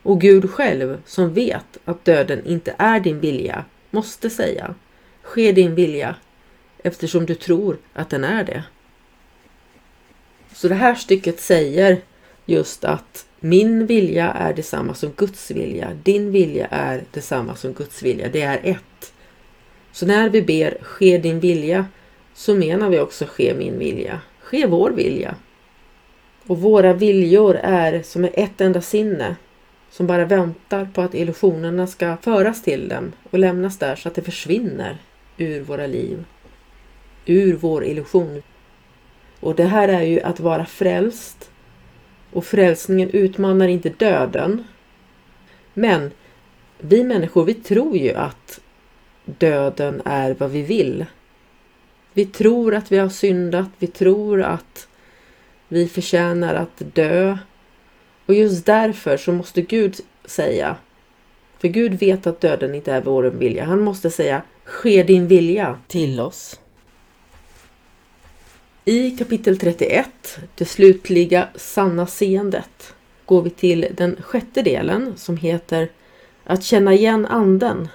Och 0.03 0.21
Gud 0.21 0.51
själv, 0.51 1.03
som 1.07 1.35
vet 1.35 1.79
att 1.85 2.05
döden 2.05 2.47
inte 2.47 2.75
är 2.79 3.01
din 3.01 3.21
vilja, 3.21 3.65
måste 3.91 4.31
säga 4.31 4.75
Ske 5.23 5.53
din 5.53 5.75
vilja, 5.75 6.17
eftersom 6.83 7.27
du 7.27 7.35
tror 7.35 7.79
att 7.93 8.11
den 8.11 8.25
är 8.25 8.45
det. 8.45 8.65
Så 10.55 10.69
det 10.69 10.75
här 10.75 10.95
stycket 10.95 11.41
säger 11.41 12.01
just 12.47 12.85
att 12.85 13.27
min 13.41 13.87
vilja 13.87 14.31
är 14.31 14.55
detsamma 14.55 14.95
som 14.95 15.13
Guds 15.17 15.51
vilja. 15.51 15.91
Din 16.03 16.33
vilja 16.33 16.67
är 16.67 17.05
detsamma 17.11 17.57
som 17.57 17.73
Guds 17.73 18.03
vilja. 18.03 18.29
Det 18.29 18.43
är 18.43 18.61
ett. 18.63 19.13
Så 19.93 20.07
när 20.07 20.29
vi 20.29 20.43
ber 20.43 20.79
ske 20.83 21.19
din 21.19 21.41
vilja 21.41 21.87
så 22.35 22.55
menar 22.55 22.91
vi 22.91 23.01
också 23.01 23.25
ske 23.29 23.55
min 23.55 23.79
vilja. 23.79 24.21
Ske 24.41 24.67
vår 24.67 24.91
vilja. 24.91 25.35
Och 26.47 26.59
våra 26.61 26.93
viljor 26.93 27.57
är 27.63 28.03
som 28.03 28.25
ett 28.25 28.61
enda 28.61 28.81
sinne 28.81 29.37
som 29.91 30.07
bara 30.07 30.25
väntar 30.25 30.89
på 30.95 31.03
att 31.03 31.15
illusionerna 31.15 31.87
ska 31.87 32.17
föras 32.17 32.63
till 32.63 32.89
dem 32.89 33.13
och 33.31 33.39
lämnas 33.39 33.79
där 33.79 33.97
så 33.97 34.09
att 34.09 34.15
det 34.15 34.23
försvinner 34.23 34.99
ur 35.37 35.63
våra 35.63 35.87
liv. 35.87 36.25
Ur 37.27 37.57
vår 37.57 37.85
illusion. 37.85 38.43
Och 39.41 39.55
det 39.55 39.65
här 39.65 39.89
är 39.89 40.03
ju 40.03 40.21
att 40.21 40.41
vara 40.41 40.67
frälst. 40.67 41.51
Och 42.33 42.45
frälsningen 42.45 43.11
utmanar 43.11 43.69
inte 43.69 43.89
döden. 43.89 44.65
Men 45.75 46.11
vi 46.79 47.05
människor, 47.05 47.45
vi 47.45 47.55
tror 47.55 47.97
ju 47.97 48.15
att 48.15 48.61
döden 49.25 50.03
är 50.05 50.35
vad 50.35 50.51
vi 50.51 50.63
vill. 50.63 51.07
Vi 52.13 52.27
tror 52.27 52.75
att 52.75 52.93
vi 52.93 52.99
har 52.99 53.09
syndat, 53.09 53.69
vi 53.79 53.87
tror 53.87 54.43
att 54.43 54.89
vi 55.69 55.89
förtjänar 55.89 56.55
att 56.55 56.95
dö. 56.95 57.39
Och 58.31 58.37
just 58.37 58.67
därför 58.67 59.17
så 59.17 59.33
måste 59.33 59.63
Gud 59.63 60.01
säga, 60.25 60.77
för 61.59 61.69
Gud 61.69 61.95
vet 61.95 62.27
att 62.27 62.41
döden 62.41 62.75
inte 62.75 62.93
är 62.93 63.01
vår 63.01 63.23
vilja. 63.23 63.65
Han 63.65 63.81
måste 63.81 64.11
säga, 64.11 64.43
ske 64.65 65.03
din 65.03 65.27
vilja 65.27 65.79
till 65.89 66.21
oss. 66.21 66.61
I 68.85 69.11
kapitel 69.11 69.59
31, 69.59 70.39
det 70.55 70.65
slutliga 70.65 71.49
sanna 71.55 72.07
seendet, 72.07 72.95
går 73.27 73.43
vi 73.43 73.51
till 73.51 73.87
den 73.95 74.17
sjätte 74.23 74.63
delen 74.63 75.13
som 75.17 75.37
heter 75.37 75.89
Att 76.45 76.65
känna 76.65 76.95
igen 76.95 77.27
anden. 77.27 77.89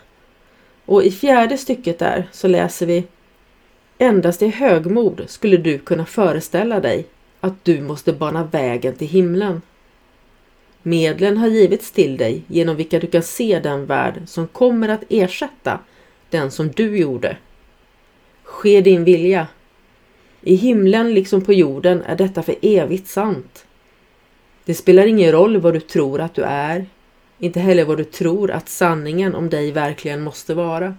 Och 0.85 1.03
i 1.03 1.11
fjärde 1.11 1.57
stycket 1.57 1.99
där 1.99 2.29
så 2.31 2.47
läser 2.47 2.85
vi 2.85 3.07
Endast 3.97 4.41
i 4.41 4.47
högmod 4.47 5.23
skulle 5.27 5.57
du 5.57 5.77
kunna 5.77 6.05
föreställa 6.05 6.79
dig 6.79 7.05
att 7.41 7.65
du 7.65 7.81
måste 7.81 8.13
bana 8.13 8.43
vägen 8.43 8.95
till 8.95 9.07
himlen. 9.07 9.61
Medlen 10.87 11.37
har 11.37 11.47
givits 11.47 11.91
till 11.91 12.17
dig 12.17 12.43
genom 12.47 12.75
vilka 12.75 12.99
du 12.99 13.07
kan 13.07 13.23
se 13.23 13.59
den 13.59 13.85
värld 13.85 14.21
som 14.25 14.47
kommer 14.47 14.89
att 14.89 15.03
ersätta 15.09 15.79
den 16.29 16.51
som 16.51 16.67
du 16.67 16.97
gjorde. 16.97 17.37
Ske 18.43 18.81
din 18.81 19.03
vilja. 19.03 19.47
I 20.41 20.55
himlen 20.55 21.13
liksom 21.13 21.41
på 21.41 21.53
jorden 21.53 22.01
är 22.01 22.15
detta 22.15 22.43
för 22.43 22.55
evigt 22.61 23.07
sant. 23.07 23.65
Det 24.65 24.73
spelar 24.73 25.05
ingen 25.05 25.31
roll 25.31 25.57
vad 25.57 25.73
du 25.73 25.79
tror 25.79 26.21
att 26.21 26.33
du 26.33 26.41
är, 26.41 26.85
inte 27.39 27.59
heller 27.59 27.85
vad 27.85 27.97
du 27.97 28.03
tror 28.03 28.51
att 28.51 28.69
sanningen 28.69 29.35
om 29.35 29.49
dig 29.49 29.71
verkligen 29.71 30.21
måste 30.21 30.53
vara. 30.53 30.95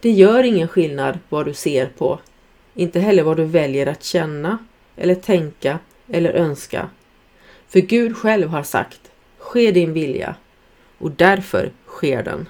Det 0.00 0.10
gör 0.10 0.44
ingen 0.44 0.68
skillnad 0.68 1.18
vad 1.28 1.46
du 1.46 1.54
ser 1.54 1.86
på, 1.86 2.18
inte 2.74 3.00
heller 3.00 3.22
vad 3.22 3.36
du 3.36 3.44
väljer 3.44 3.86
att 3.86 4.04
känna 4.04 4.58
eller 4.96 5.14
tänka 5.14 5.78
eller 6.08 6.30
önska. 6.30 6.88
För 7.68 7.80
Gud 7.80 8.16
själv 8.16 8.48
har 8.48 8.62
sagt, 8.62 9.10
ske 9.38 9.70
din 9.70 9.92
vilja 9.92 10.36
och 10.98 11.10
därför 11.10 11.72
sker 11.86 12.22
den. 12.22 12.48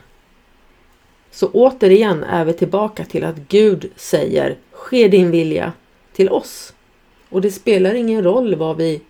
Så 1.30 1.50
återigen 1.50 2.24
är 2.24 2.44
vi 2.44 2.52
tillbaka 2.52 3.04
till 3.04 3.24
att 3.24 3.36
Gud 3.36 3.90
säger 3.96 4.56
Ske 4.78 5.08
din 5.08 5.30
vilja 5.30 5.72
till 6.12 6.28
oss. 6.28 6.74
Och 7.28 7.40
det 7.40 7.50
spelar 7.50 7.94
ingen 7.94 8.24
roll 8.24 8.54
vad 8.54 8.76
vi 8.76 9.00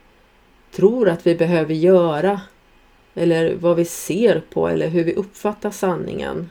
tror 0.72 1.08
att 1.08 1.26
vi 1.26 1.34
behöver 1.34 1.74
göra 1.74 2.40
eller 3.14 3.54
vad 3.54 3.76
vi 3.76 3.84
ser 3.84 4.42
på 4.50 4.68
eller 4.68 4.88
hur 4.88 5.04
vi 5.04 5.14
uppfattar 5.14 5.70
sanningen 5.70 6.50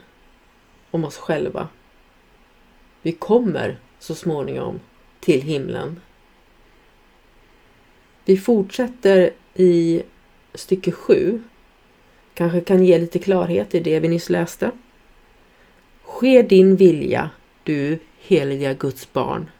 om 0.90 1.04
oss 1.04 1.16
själva. 1.16 1.68
Vi 3.02 3.12
kommer 3.12 3.78
så 3.98 4.14
småningom 4.14 4.80
till 5.20 5.42
himlen. 5.42 6.00
Vi 8.24 8.36
fortsätter 8.36 9.30
i 9.58 10.02
stycke 10.54 10.92
7. 10.92 11.42
Kanske 12.34 12.60
kan 12.60 12.84
ge 12.84 12.98
lite 12.98 13.18
klarhet 13.18 13.74
i 13.74 13.80
det 13.80 14.00
vi 14.00 14.08
nyss 14.08 14.30
läste. 14.30 14.70
Ske 16.02 16.42
din 16.42 16.76
vilja, 16.76 17.30
du 17.62 17.98
heliga 18.20 18.74
Guds 18.74 19.12
barn. 19.12 19.50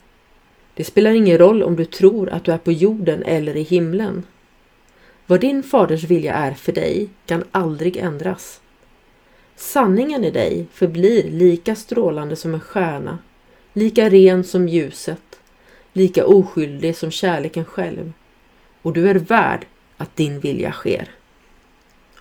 Det 0.74 0.84
spelar 0.84 1.10
ingen 1.10 1.38
roll 1.38 1.62
om 1.62 1.76
du 1.76 1.84
tror 1.84 2.28
att 2.28 2.44
du 2.44 2.52
är 2.52 2.58
på 2.58 2.72
jorden 2.72 3.22
eller 3.22 3.56
i 3.56 3.62
himlen. 3.62 4.22
Vad 5.26 5.40
din 5.40 5.62
faders 5.62 6.04
vilja 6.04 6.34
är 6.34 6.52
för 6.52 6.72
dig 6.72 7.08
kan 7.26 7.44
aldrig 7.50 7.96
ändras. 7.96 8.60
Sanningen 9.56 10.24
i 10.24 10.30
dig 10.30 10.66
förblir 10.72 11.22
lika 11.30 11.74
strålande 11.74 12.36
som 12.36 12.54
en 12.54 12.60
stjärna, 12.60 13.18
lika 13.72 14.08
ren 14.10 14.44
som 14.44 14.68
ljuset, 14.68 15.40
lika 15.92 16.26
oskyldig 16.26 16.96
som 16.96 17.10
kärleken 17.10 17.64
själv. 17.64 18.12
Och 18.82 18.92
du 18.92 19.10
är 19.10 19.14
värd 19.14 19.66
att 19.98 20.16
din 20.16 20.40
vilja 20.40 20.72
sker. 20.72 21.10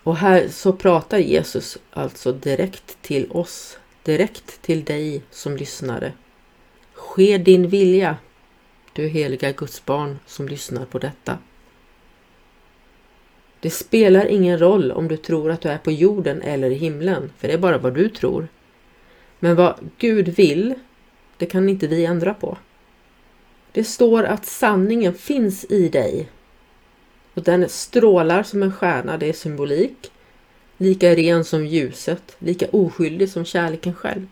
Och 0.02 0.16
här 0.16 0.48
så 0.48 0.72
pratar 0.72 1.18
Jesus 1.18 1.78
alltså 1.90 2.32
direkt 2.32 3.02
till 3.02 3.30
oss, 3.30 3.78
direkt 4.02 4.62
till 4.62 4.84
dig 4.84 5.22
som 5.30 5.56
lyssnare. 5.56 6.12
Ske 6.92 7.38
din 7.38 7.68
vilja, 7.68 8.16
du 8.92 9.06
heliga 9.06 9.52
Guds 9.52 9.84
barn 9.84 10.18
som 10.26 10.48
lyssnar 10.48 10.84
på 10.84 10.98
detta. 10.98 11.38
Det 13.60 13.70
spelar 13.70 14.26
ingen 14.26 14.58
roll 14.58 14.92
om 14.92 15.08
du 15.08 15.16
tror 15.16 15.50
att 15.50 15.60
du 15.60 15.68
är 15.68 15.78
på 15.78 15.90
jorden 15.90 16.42
eller 16.42 16.70
i 16.70 16.74
himlen, 16.74 17.32
för 17.38 17.48
det 17.48 17.54
är 17.54 17.58
bara 17.58 17.78
vad 17.78 17.94
du 17.94 18.08
tror. 18.08 18.48
Men 19.38 19.56
vad 19.56 19.90
Gud 19.98 20.28
vill, 20.28 20.74
det 21.36 21.46
kan 21.46 21.68
inte 21.68 21.86
vi 21.86 22.04
ändra 22.04 22.34
på. 22.34 22.58
Det 23.72 23.84
står 23.84 24.24
att 24.24 24.46
sanningen 24.46 25.14
finns 25.14 25.64
i 25.64 25.88
dig. 25.88 26.28
Och 27.38 27.44
den 27.44 27.68
strålar 27.68 28.42
som 28.42 28.62
en 28.62 28.72
stjärna, 28.72 29.16
det 29.16 29.28
är 29.28 29.32
symbolik. 29.32 30.10
Lika 30.76 31.14
ren 31.14 31.44
som 31.44 31.66
ljuset, 31.66 32.36
lika 32.38 32.66
oskyldig 32.72 33.28
som 33.28 33.44
kärleken 33.44 33.94
själv. 33.94 34.26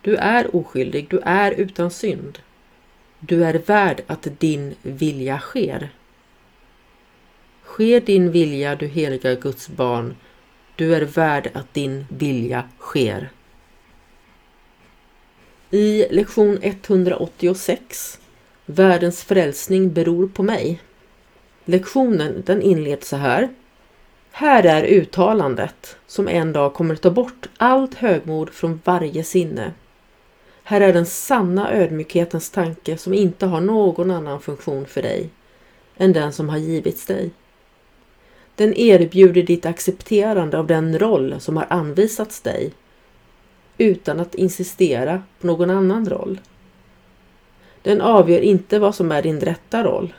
Du 0.00 0.16
är 0.16 0.56
oskyldig, 0.56 1.06
du 1.10 1.20
är 1.24 1.52
utan 1.52 1.90
synd. 1.90 2.38
Du 3.20 3.44
är 3.44 3.54
värd 3.54 4.02
att 4.06 4.28
din 4.38 4.74
vilja 4.82 5.38
sker. 5.38 5.90
Sker 7.64 8.00
din 8.00 8.30
vilja, 8.30 8.76
du 8.76 8.86
heliga 8.86 9.34
Guds 9.34 9.68
barn. 9.68 10.16
Du 10.76 10.94
är 10.94 11.02
värd 11.02 11.50
att 11.54 11.74
din 11.74 12.06
vilja 12.08 12.68
sker. 12.78 13.30
I 15.70 16.06
lektion 16.10 16.58
186 16.62 18.20
Världens 18.66 19.24
frälsning 19.24 19.92
beror 19.92 20.28
på 20.28 20.42
mig. 20.42 20.80
Lektionen 21.64 22.42
den 22.46 22.62
inleds 22.62 23.08
så 23.08 23.16
här. 23.16 23.48
Här 24.30 24.66
är 24.66 24.84
uttalandet 24.84 25.96
som 26.06 26.28
en 26.28 26.52
dag 26.52 26.74
kommer 26.74 26.96
ta 26.96 27.10
bort 27.10 27.48
allt 27.56 27.94
högmod 27.94 28.50
från 28.50 28.80
varje 28.84 29.24
sinne. 29.24 29.72
Här 30.62 30.80
är 30.80 30.92
den 30.92 31.06
sanna 31.06 31.72
ödmjukhetens 31.72 32.50
tanke 32.50 32.96
som 32.96 33.14
inte 33.14 33.46
har 33.46 33.60
någon 33.60 34.10
annan 34.10 34.40
funktion 34.40 34.86
för 34.86 35.02
dig 35.02 35.30
än 35.96 36.12
den 36.12 36.32
som 36.32 36.48
har 36.48 36.58
givits 36.58 37.06
dig. 37.06 37.30
Den 38.54 38.74
erbjuder 38.74 39.42
ditt 39.42 39.66
accepterande 39.66 40.58
av 40.58 40.66
den 40.66 40.98
roll 40.98 41.34
som 41.40 41.56
har 41.56 41.66
anvisats 41.70 42.40
dig 42.40 42.72
utan 43.78 44.20
att 44.20 44.34
insistera 44.34 45.22
på 45.40 45.46
någon 45.46 45.70
annan 45.70 46.08
roll. 46.08 46.40
Den 47.82 48.00
avgör 48.00 48.40
inte 48.40 48.78
vad 48.78 48.94
som 48.94 49.12
är 49.12 49.22
din 49.22 49.40
rätta 49.40 49.84
roll. 49.84 50.14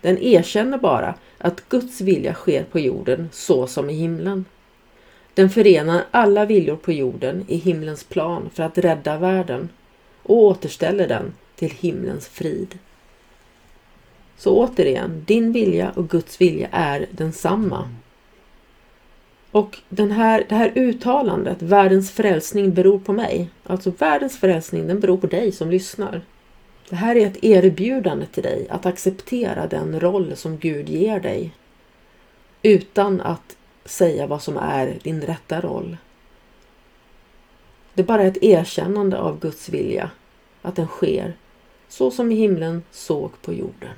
Den 0.00 0.18
erkänner 0.18 0.78
bara 0.78 1.14
att 1.38 1.68
Guds 1.68 2.00
vilja 2.00 2.34
sker 2.34 2.64
på 2.64 2.78
jorden 2.78 3.28
så 3.32 3.66
som 3.66 3.90
i 3.90 3.94
himlen. 3.94 4.44
Den 5.34 5.50
förenar 5.50 6.04
alla 6.10 6.44
viljor 6.44 6.76
på 6.76 6.92
jorden 6.92 7.44
i 7.48 7.56
himlens 7.56 8.04
plan 8.04 8.50
för 8.54 8.62
att 8.62 8.78
rädda 8.78 9.18
världen 9.18 9.68
och 10.22 10.36
återställer 10.36 11.08
den 11.08 11.34
till 11.56 11.70
himlens 11.70 12.28
frid. 12.28 12.78
Så 14.36 14.56
återigen, 14.56 15.24
din 15.26 15.52
vilja 15.52 15.90
och 15.90 16.08
Guds 16.08 16.40
vilja 16.40 16.68
är 16.72 17.06
densamma. 17.10 17.88
Och 19.50 19.78
den 19.88 20.10
här, 20.10 20.44
det 20.48 20.54
här 20.54 20.72
uttalandet, 20.74 21.62
världens 21.62 22.10
frälsning 22.10 22.74
beror 22.74 22.98
på 22.98 23.12
mig. 23.12 23.50
Alltså 23.64 23.92
världens 23.98 24.38
frälsning, 24.38 24.86
den 24.86 25.00
beror 25.00 25.16
på 25.16 25.26
dig 25.26 25.52
som 25.52 25.70
lyssnar. 25.70 26.22
Det 26.90 26.96
här 26.96 27.16
är 27.16 27.26
ett 27.26 27.44
erbjudande 27.44 28.26
till 28.26 28.42
dig 28.42 28.66
att 28.70 28.86
acceptera 28.86 29.66
den 29.66 30.00
roll 30.00 30.36
som 30.36 30.58
Gud 30.58 30.88
ger 30.88 31.20
dig. 31.20 31.54
Utan 32.62 33.20
att 33.20 33.56
säga 33.84 34.26
vad 34.26 34.42
som 34.42 34.56
är 34.56 34.98
din 35.02 35.22
rätta 35.22 35.60
roll. 35.60 35.96
Det 37.94 38.02
är 38.02 38.06
bara 38.06 38.22
ett 38.22 38.42
erkännande 38.42 39.18
av 39.18 39.40
Guds 39.40 39.68
vilja, 39.68 40.10
att 40.62 40.76
den 40.76 40.86
sker 40.86 41.36
så 41.88 42.10
som 42.10 42.32
i 42.32 42.34
himlen 42.34 42.82
såg 42.90 43.42
på 43.42 43.52
jorden. 43.52 43.94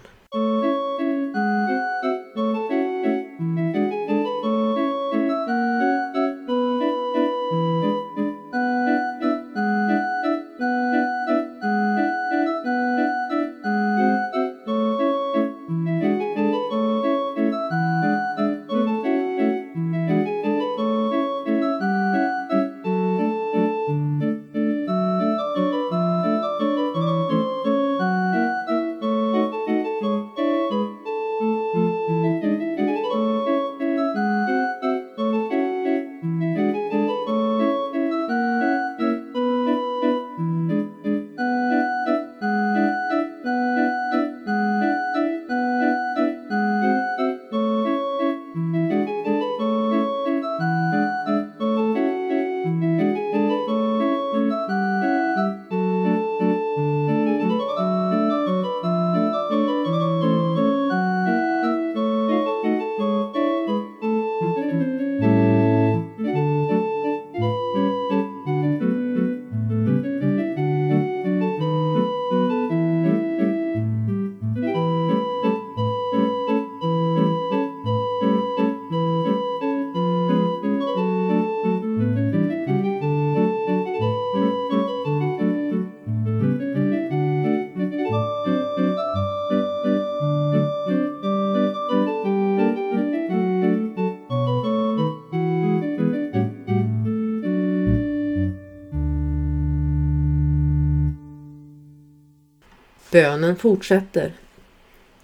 Bönen 103.10 103.56
fortsätter. 103.56 104.32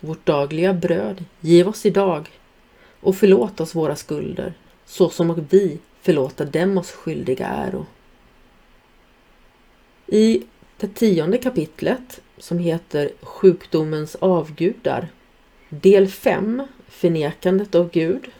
Vårt 0.01 0.27
dagliga 0.27 0.73
bröd 0.73 1.25
giv 1.41 1.69
oss 1.69 1.87
idag 1.87 2.29
och 3.01 3.17
förlåt 3.17 3.61
oss 3.61 3.75
våra 3.75 3.97
skulder, 3.97 4.55
så 4.87 5.11
som 5.11 5.31
och 5.31 5.39
vi 5.51 5.79
förlåta 6.03 6.45
dem 6.45 6.79
oss 6.79 6.93
skyldiga 6.93 7.47
äro. 7.47 7.87
I 10.07 10.43
det 10.77 10.95
tionde 10.95 11.39
kapitlet 11.39 12.21
som 12.39 12.59
heter 12.59 13.11
Sjukdomens 13.21 14.15
avgudar 14.15 15.09
del 15.69 16.09
5 16.09 16.63
Förnekandet 16.89 17.75
av 17.75 17.91
Gud 17.91 18.31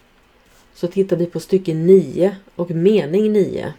så 0.75 0.89
tittar 0.89 1.17
vi 1.17 1.27
på 1.27 1.41
stycke 1.41 1.75
9 1.75 2.37
och 2.55 2.71
mening 2.71 3.33
9. 3.33 3.75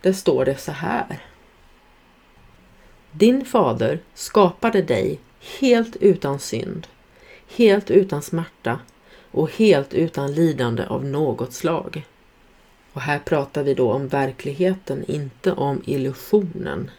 Där 0.00 0.12
står 0.12 0.44
det 0.44 0.56
så 0.56 0.72
här. 0.72 1.31
Din 3.12 3.44
fader 3.44 3.98
skapade 4.14 4.82
dig 4.82 5.20
helt 5.60 5.96
utan 5.96 6.38
synd, 6.38 6.86
helt 7.56 7.90
utan 7.90 8.22
smärta 8.22 8.78
och 9.30 9.50
helt 9.50 9.94
utan 9.94 10.34
lidande 10.34 10.86
av 10.86 11.04
något 11.04 11.52
slag. 11.52 12.04
Och 12.92 13.00
här 13.00 13.18
pratar 13.18 13.62
vi 13.62 13.74
då 13.74 13.92
om 13.92 14.08
verkligheten, 14.08 15.04
inte 15.08 15.52
om 15.52 15.82
illusionen. 15.84 16.90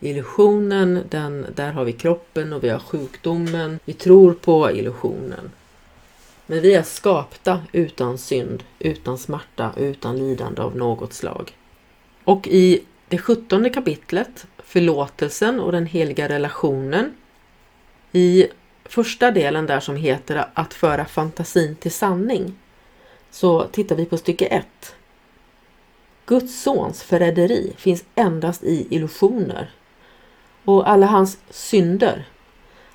Illusionen, 0.00 1.00
den, 1.10 1.46
där 1.54 1.72
har 1.72 1.84
vi 1.84 1.92
kroppen 1.92 2.52
och 2.52 2.64
vi 2.64 2.68
har 2.68 2.78
sjukdomen. 2.78 3.78
Vi 3.84 3.92
tror 3.92 4.32
på 4.34 4.70
illusionen. 4.70 5.50
Men 6.46 6.60
vi 6.60 6.74
är 6.74 6.82
skapta 6.82 7.60
utan 7.72 8.18
synd, 8.18 8.64
utan 8.78 9.18
smärta 9.18 9.72
utan 9.76 10.16
lidande 10.16 10.62
av 10.62 10.76
något 10.76 11.12
slag. 11.12 11.56
Och 12.24 12.48
i 12.48 12.84
det 13.08 13.18
sjuttonde 13.18 13.70
kapitlet, 13.70 14.46
förlåtelsen 14.64 15.60
och 15.60 15.72
den 15.72 15.86
heliga 15.86 16.28
relationen. 16.28 17.14
I 18.12 18.46
första 18.84 19.30
delen 19.30 19.66
där 19.66 19.80
som 19.80 19.96
heter 19.96 20.48
att 20.54 20.74
föra 20.74 21.04
fantasin 21.04 21.76
till 21.76 21.92
sanning 21.92 22.54
så 23.30 23.64
tittar 23.64 23.96
vi 23.96 24.06
på 24.06 24.16
stycke 24.16 24.46
1. 24.46 24.66
Guds 26.26 26.62
sons 26.62 27.02
förräderi 27.02 27.72
finns 27.76 28.04
endast 28.14 28.64
i 28.64 28.86
illusioner 28.90 29.70
och 30.64 30.88
alla 30.90 31.06
hans 31.06 31.38
synder 31.50 32.28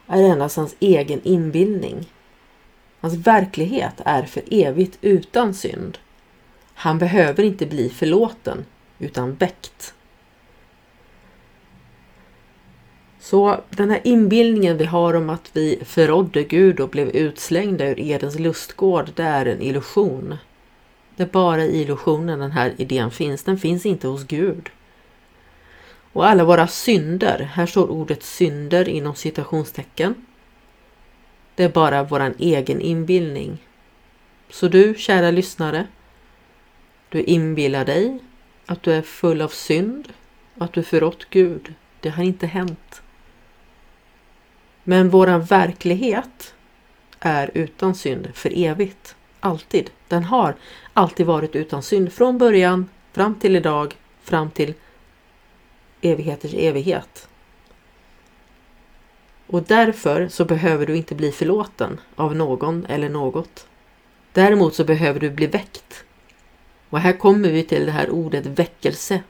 är 0.08 0.24
endast 0.24 0.58
hans 0.58 0.76
egen 0.80 1.22
inbildning. 1.24 2.12
Hans 3.00 3.14
verklighet 3.14 3.94
är 4.06 4.24
för 4.24 4.44
evigt 4.52 4.98
utan 5.02 5.54
synd. 5.54 5.98
Han 6.74 6.98
behöver 6.98 7.44
inte 7.44 7.66
bli 7.66 7.90
förlåten 7.90 8.66
utan 9.00 9.36
väckt. 9.36 9.94
Så 13.20 13.62
den 13.70 13.90
här 13.90 14.02
inbildningen 14.04 14.78
vi 14.78 14.86
har 14.86 15.14
om 15.14 15.30
att 15.30 15.50
vi 15.54 15.80
förrådde 15.86 16.44
Gud 16.44 16.80
och 16.80 16.90
blev 16.90 17.10
utslängda 17.10 17.88
ur 17.88 18.00
Edens 18.00 18.40
lustgård, 18.40 19.12
det 19.16 19.24
är 19.24 19.46
en 19.46 19.62
illusion. 19.62 20.38
Det 21.16 21.24
är 21.24 21.28
bara 21.28 21.64
i 21.64 21.82
illusionen 21.82 22.40
den 22.40 22.52
här 22.52 22.74
idén 22.78 23.12
finns, 23.12 23.44
den 23.44 23.58
finns 23.58 23.86
inte 23.86 24.08
hos 24.08 24.24
Gud. 24.24 24.70
Och 26.14 26.28
alla 26.28 26.44
våra 26.44 26.68
synder, 26.68 27.40
här 27.54 27.66
står 27.66 27.92
ordet 27.92 28.24
synder 28.24 28.90
inom 28.90 29.16
citationstecken. 29.16 30.16
Det 31.56 31.64
är 31.64 31.70
bara 31.70 32.04
våran 32.04 32.34
egen 32.40 32.82
inbildning. 32.82 33.58
Så 34.50 34.68
du, 34.68 34.96
kära 34.98 35.32
lyssnare, 35.32 35.88
du 37.10 37.22
inbillar 37.24 37.86
dig 37.86 38.20
att 38.66 38.84
du 38.84 38.92
är 38.92 39.02
full 39.02 39.42
av 39.42 39.48
synd 39.48 40.14
och 40.58 40.66
att 40.66 40.74
du 40.74 40.84
förrått 40.84 41.28
Gud. 41.30 41.74
Det 42.00 42.10
har 42.10 42.24
inte 42.24 42.48
hänt. 42.48 43.02
Men 44.90 45.10
våran 45.10 45.44
verklighet 45.44 46.54
är 47.20 47.52
utan 47.54 47.96
synd 47.96 48.30
för 48.34 48.58
evigt. 48.58 49.16
Alltid. 49.40 49.90
Den 50.08 50.24
har 50.24 50.56
alltid 50.94 51.26
varit 51.26 51.56
utan 51.56 51.84
synd 51.84 52.14
från 52.14 52.38
början 52.38 52.90
fram 53.12 53.36
till 53.36 53.56
idag, 53.56 53.96
fram 54.22 54.52
till 54.52 54.74
evigheters 56.02 56.54
evighet. 56.54 57.28
Och 59.48 59.64
därför 59.64 60.28
så 60.28 60.46
behöver 60.46 60.86
du 60.86 60.96
inte 60.96 61.16
bli 61.16 61.32
förlåten 61.32 62.00
av 62.16 62.36
någon 62.36 62.86
eller 62.86 63.10
något. 63.10 63.68
Däremot 64.34 64.76
så 64.76 64.84
behöver 64.84 65.20
du 65.20 65.30
bli 65.30 65.48
väckt. 65.48 66.04
Och 66.90 67.00
här 67.00 67.14
kommer 67.14 67.50
vi 67.50 67.64
till 67.64 67.86
det 67.86 67.92
här 67.92 68.10
ordet 68.10 68.46
väckelse. 68.46 69.24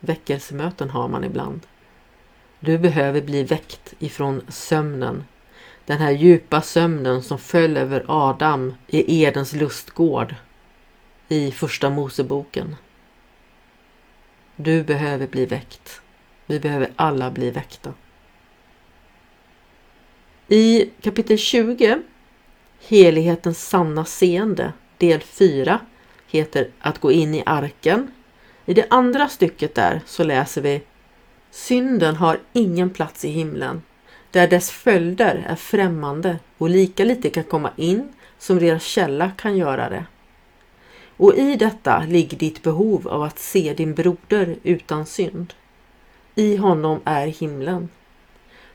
Väckelsemöten 0.00 0.90
har 0.90 1.08
man 1.08 1.24
ibland. 1.24 1.60
Du 2.64 2.78
behöver 2.78 3.20
bli 3.20 3.42
väckt 3.42 3.94
ifrån 3.98 4.42
sömnen. 4.48 5.24
Den 5.86 5.98
här 5.98 6.10
djupa 6.10 6.60
sömnen 6.60 7.22
som 7.22 7.38
föll 7.38 7.76
över 7.76 8.04
Adam 8.08 8.74
i 8.86 9.22
Edens 9.22 9.52
lustgård 9.52 10.34
i 11.28 11.50
Första 11.50 11.90
Moseboken. 11.90 12.76
Du 14.56 14.84
behöver 14.84 15.26
bli 15.26 15.46
väckt. 15.46 16.00
Vi 16.46 16.60
behöver 16.60 16.90
alla 16.96 17.30
bli 17.30 17.50
väckta. 17.50 17.94
I 20.48 20.90
kapitel 21.00 21.38
20, 21.38 21.98
Helighetens 22.88 23.68
sanna 23.68 24.04
seende, 24.04 24.72
del 24.98 25.20
4, 25.20 25.80
heter 26.26 26.68
Att 26.78 26.98
gå 26.98 27.12
in 27.12 27.34
i 27.34 27.42
arken. 27.46 28.12
I 28.66 28.74
det 28.74 28.86
andra 28.90 29.28
stycket 29.28 29.74
där 29.74 30.00
så 30.06 30.24
läser 30.24 30.60
vi 30.60 30.82
Synden 31.54 32.16
har 32.16 32.40
ingen 32.52 32.90
plats 32.90 33.24
i 33.24 33.28
himlen, 33.28 33.82
där 34.30 34.48
dess 34.48 34.70
följder 34.70 35.46
är 35.48 35.56
främmande 35.56 36.38
och 36.58 36.70
lika 36.70 37.04
lite 37.04 37.30
kan 37.30 37.44
komma 37.44 37.70
in 37.76 38.12
som 38.38 38.58
deras 38.58 38.82
källa 38.82 39.30
kan 39.30 39.56
göra 39.56 39.90
det. 39.90 40.04
Och 41.16 41.34
i 41.34 41.56
detta 41.56 42.04
ligger 42.08 42.38
ditt 42.38 42.62
behov 42.62 43.08
av 43.08 43.22
att 43.22 43.38
se 43.38 43.74
din 43.74 43.94
broder 43.94 44.56
utan 44.62 45.06
synd. 45.06 45.54
I 46.34 46.56
honom 46.56 47.00
är 47.04 47.26
himlen. 47.26 47.88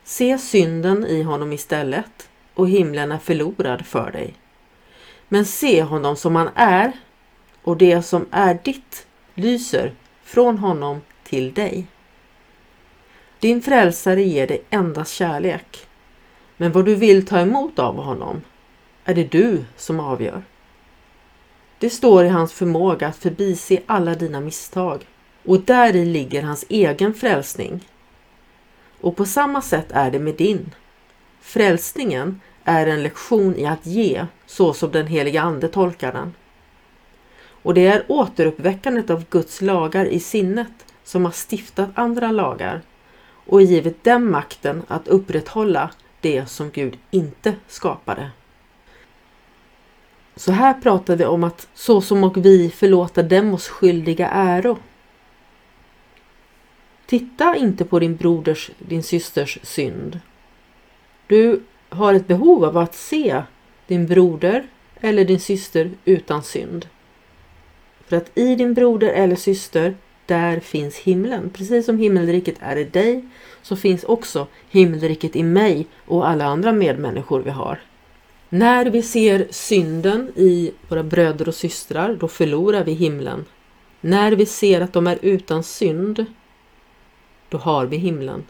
Se 0.04 0.38
synden 0.38 1.06
i 1.06 1.24
honom 1.24 1.54
istället 1.54 2.30
och 2.54 2.70
himlen 2.70 3.12
är 3.12 3.18
förlorad 3.18 3.86
för 3.86 4.12
dig. 4.12 4.34
Men 5.28 5.46
se 5.46 5.84
honom 5.84 6.16
som 6.16 6.36
han 6.36 6.50
är 6.56 6.92
och 7.64 7.78
det 7.78 8.02
som 8.02 8.26
är 8.32 8.60
ditt 8.64 9.08
lyser 9.34 9.94
från 10.24 10.58
honom 10.58 11.02
till 11.24 11.54
dig. 11.54 11.88
Din 13.40 13.62
frälsare 13.62 14.24
ger 14.24 14.48
dig 14.48 14.64
endast 14.70 15.14
kärlek. 15.14 15.88
Men 16.58 16.72
vad 16.72 16.86
du 16.86 16.96
vill 16.96 17.26
ta 17.26 17.40
emot 17.40 17.80
av 17.80 17.96
honom 17.96 18.42
är 19.06 19.16
det 19.16 19.32
du 19.32 19.66
som 19.76 20.00
avgör. 20.00 20.44
Det 21.80 21.90
står 21.90 22.26
i 22.26 22.30
hans 22.30 22.54
förmåga 22.54 23.08
att 23.08 23.18
förbise 23.18 23.80
alla 23.86 24.16
dina 24.16 24.40
misstag 24.40 25.08
och 25.46 25.62
där 25.62 25.96
i 25.96 26.06
ligger 26.06 26.42
hans 26.42 26.66
egen 26.70 27.14
frälsning. 27.14 27.88
Och 29.02 29.16
på 29.16 29.26
samma 29.26 29.62
sätt 29.62 29.92
är 29.92 30.12
det 30.12 30.20
med 30.20 30.36
din. 30.36 30.74
Frälsningen 31.42 32.42
är 32.64 32.88
en 32.88 33.04
lektion 33.04 33.56
i 33.56 33.66
att 33.66 33.86
ge 33.86 34.26
så 34.46 34.74
som 34.74 34.92
den 34.92 35.08
heliga 35.08 35.42
Ande 35.42 35.68
tolkar 35.68 36.14
den. 36.14 36.34
Och 37.62 37.74
det 37.74 37.88
är 37.88 38.06
återuppväckandet 38.08 39.10
av 39.10 39.26
Guds 39.30 39.62
lagar 39.62 40.06
i 40.06 40.20
sinnet 40.20 40.86
som 41.04 41.26
har 41.26 41.32
stiftat 41.32 41.90
andra 41.96 42.32
lagar 42.32 42.82
och 43.48 43.62
givit 43.62 44.04
dem 44.04 44.32
makten 44.32 44.84
att 44.88 45.08
upprätthålla 45.08 45.92
det 46.22 46.46
som 46.46 46.70
Gud 46.70 46.98
inte 47.12 47.56
skapade. 47.68 48.32
Så 50.36 50.52
här 50.52 50.74
pratar 50.74 51.16
vi 51.16 51.26
om 51.26 51.44
att 51.44 51.68
så 51.74 52.02
som 52.02 52.24
och 52.24 52.38
vi 52.38 52.70
förlåta 52.70 53.24
dem 53.24 53.54
oss 53.54 53.68
skyldiga 53.68 54.30
äro. 54.30 54.78
Titta 57.06 57.56
inte 57.56 57.86
på 57.86 58.00
din 58.00 58.16
broders, 58.16 58.72
din 58.80 59.04
systers 59.04 59.58
synd. 59.64 60.20
Du 61.28 61.64
har 61.90 62.14
ett 62.14 62.28
behov 62.28 62.66
av 62.66 62.78
att 62.78 62.96
se 62.96 63.44
din 63.88 64.08
broder 64.08 64.68
eller 65.02 65.26
din 65.26 65.40
syster 65.40 65.92
utan 66.06 66.44
synd. 66.44 66.88
För 68.06 68.18
att 68.18 68.38
i 68.38 68.56
din 68.56 68.74
broder 68.74 69.08
eller 69.08 69.36
syster, 69.36 69.96
där 70.28 70.60
finns 70.60 70.98
himlen. 70.98 71.50
Precis 71.50 71.86
som 71.86 71.98
himmelriket 71.98 72.56
är 72.60 72.76
i 72.76 72.84
dig, 72.84 73.26
så 73.62 73.76
finns 73.76 74.04
också 74.04 74.48
himmelriket 74.70 75.36
i 75.36 75.44
mig 75.44 75.88
och 76.06 76.28
alla 76.30 76.46
andra 76.46 76.72
medmänniskor 76.72 77.40
vi 77.40 77.50
har. 77.50 77.80
När 78.50 78.86
vi 78.86 79.02
ser 79.02 79.48
synden 79.50 80.32
i 80.36 80.72
våra 80.88 81.04
bröder 81.04 81.48
och 81.48 81.56
systrar, 81.56 82.16
då 82.16 82.28
förlorar 82.28 82.84
vi 82.84 82.94
himlen. 82.94 83.46
När 84.02 84.32
vi 84.32 84.46
ser 84.46 84.82
att 84.82 84.94
de 84.94 85.08
är 85.08 85.20
utan 85.22 85.64
synd, 85.64 86.26
då 87.50 87.58
har 87.58 87.86
vi 87.86 87.98
himlen. 87.98 88.44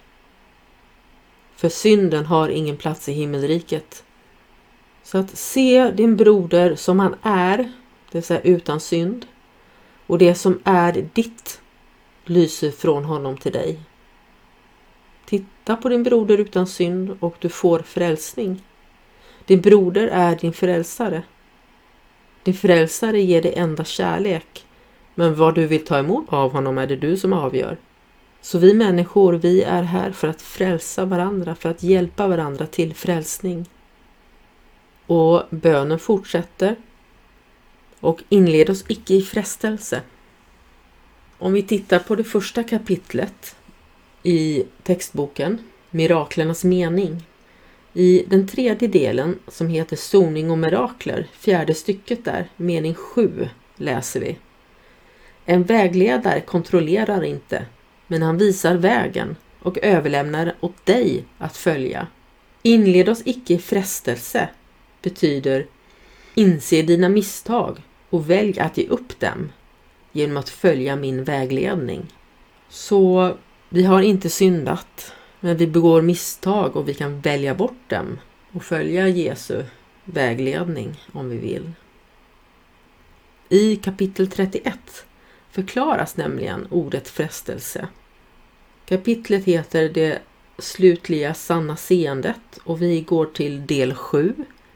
För 1.56 1.70
synden 1.70 2.26
har 2.26 2.50
ingen 2.50 2.78
plats 2.78 3.10
i 3.10 3.14
himmelriket. 3.14 4.04
Så 5.04 5.18
att 5.18 5.38
se 5.38 5.92
din 5.92 6.16
broder 6.16 6.76
som 6.76 7.00
han 7.00 7.16
är, 7.22 7.58
det 7.58 8.18
vill 8.18 8.24
säga 8.24 8.42
utan 8.42 8.80
synd, 8.80 9.26
och 10.08 10.18
det 10.18 10.36
som 10.36 10.60
är 10.64 11.10
ditt 11.14 11.62
lyser 12.30 12.72
från 12.72 13.04
honom 13.04 13.38
till 13.38 13.52
dig. 13.52 13.80
Titta 15.26 15.76
på 15.76 15.90
din 15.90 16.04
broder 16.04 16.38
utan 16.38 16.68
synd 16.68 17.18
och 17.20 17.36
du 17.40 17.50
får 17.50 17.80
frälsning. 17.80 18.64
Din 19.46 19.62
broder 19.62 20.08
är 20.08 20.36
din 20.36 20.54
frälsare. 20.54 21.24
Din 22.44 22.54
frälsare 22.54 23.22
ger 23.22 23.42
dig 23.42 23.54
enda 23.56 23.84
kärlek, 23.84 24.66
men 25.16 25.36
vad 25.36 25.56
du 25.56 25.68
vill 25.68 25.86
ta 25.86 25.98
emot 25.98 26.26
av 26.30 26.52
honom 26.52 26.78
är 26.78 26.88
det 26.88 26.96
du 26.96 27.18
som 27.18 27.34
avgör. 27.34 27.78
Så 28.42 28.58
vi 28.58 28.74
människor, 28.74 29.34
vi 29.34 29.64
är 29.64 29.84
här 29.84 30.12
för 30.12 30.28
att 30.28 30.42
frälsa 30.42 31.06
varandra, 31.06 31.56
för 31.56 31.70
att 31.70 31.84
hjälpa 31.84 32.28
varandra 32.28 32.66
till 32.66 32.94
frälsning. 32.96 33.66
Och 35.08 35.44
bönen 35.50 36.00
fortsätter. 36.00 36.76
Och 38.00 38.24
inled 38.30 38.70
oss 38.70 38.86
icke 38.88 39.14
i 39.14 39.22
frestelse. 39.22 40.02
Om 41.40 41.54
vi 41.54 41.62
tittar 41.62 42.00
på 42.00 42.16
det 42.16 42.24
första 42.24 42.64
kapitlet 42.64 43.56
i 44.24 44.64
textboken, 44.84 45.58
Miraklernas 45.90 46.64
mening. 46.64 47.24
I 47.94 48.26
den 48.28 48.48
tredje 48.48 48.88
delen 48.88 49.40
som 49.48 49.68
heter 49.68 49.96
Soning 49.96 50.52
och 50.52 50.58
mirakler, 50.58 51.28
fjärde 51.34 51.74
stycket 51.74 52.26
där, 52.26 52.50
mening 52.58 52.94
7, 52.94 53.50
läser 53.76 54.20
vi. 54.20 54.38
En 55.46 55.64
vägledare 55.64 56.42
kontrollerar 56.42 57.24
inte, 57.24 57.66
men 58.08 58.22
han 58.22 58.38
visar 58.38 58.76
vägen 58.76 59.36
och 59.60 59.78
överlämnar 59.78 60.56
åt 60.60 60.86
dig 60.86 61.24
att 61.38 61.58
följa. 61.58 62.08
Inled 62.62 63.10
oss 63.10 63.22
icke 63.26 63.54
i 63.54 63.58
frestelse 63.58 64.50
betyder 65.02 65.66
inse 66.36 66.82
dina 66.82 67.10
misstag 67.10 67.78
och 68.10 68.30
välj 68.30 68.60
att 68.60 68.78
ge 68.78 68.88
upp 68.88 69.20
dem 69.20 69.50
genom 70.18 70.38
att 70.38 70.50
följa 70.50 70.96
min 70.96 71.24
vägledning. 71.24 72.14
Så 72.70 73.34
vi 73.70 73.84
har 73.84 74.02
inte 74.02 74.30
syndat, 74.30 75.14
men 75.40 75.58
vi 75.58 75.68
begår 75.68 76.02
misstag 76.02 76.76
och 76.76 76.90
vi 76.90 76.94
kan 76.94 77.22
välja 77.22 77.56
bort 77.56 77.90
dem 77.90 78.20
och 78.52 78.64
följa 78.64 79.08
Jesu 79.08 79.64
vägledning 80.04 81.02
om 81.12 81.30
vi 81.30 81.38
vill. 81.38 81.72
I 83.50 83.76
kapitel 83.76 84.28
31 84.28 85.06
förklaras 85.52 86.18
nämligen 86.18 86.68
ordet 86.70 87.08
frestelse. 87.08 87.88
Kapitlet 88.86 89.46
heter 89.46 89.90
Det 89.90 90.20
slutliga 90.58 91.34
sanna 91.34 91.76
seendet 91.76 92.60
och 92.64 92.82
vi 92.82 93.02
går 93.02 93.26
till 93.26 93.66
del 93.66 93.94
7, 93.94 94.34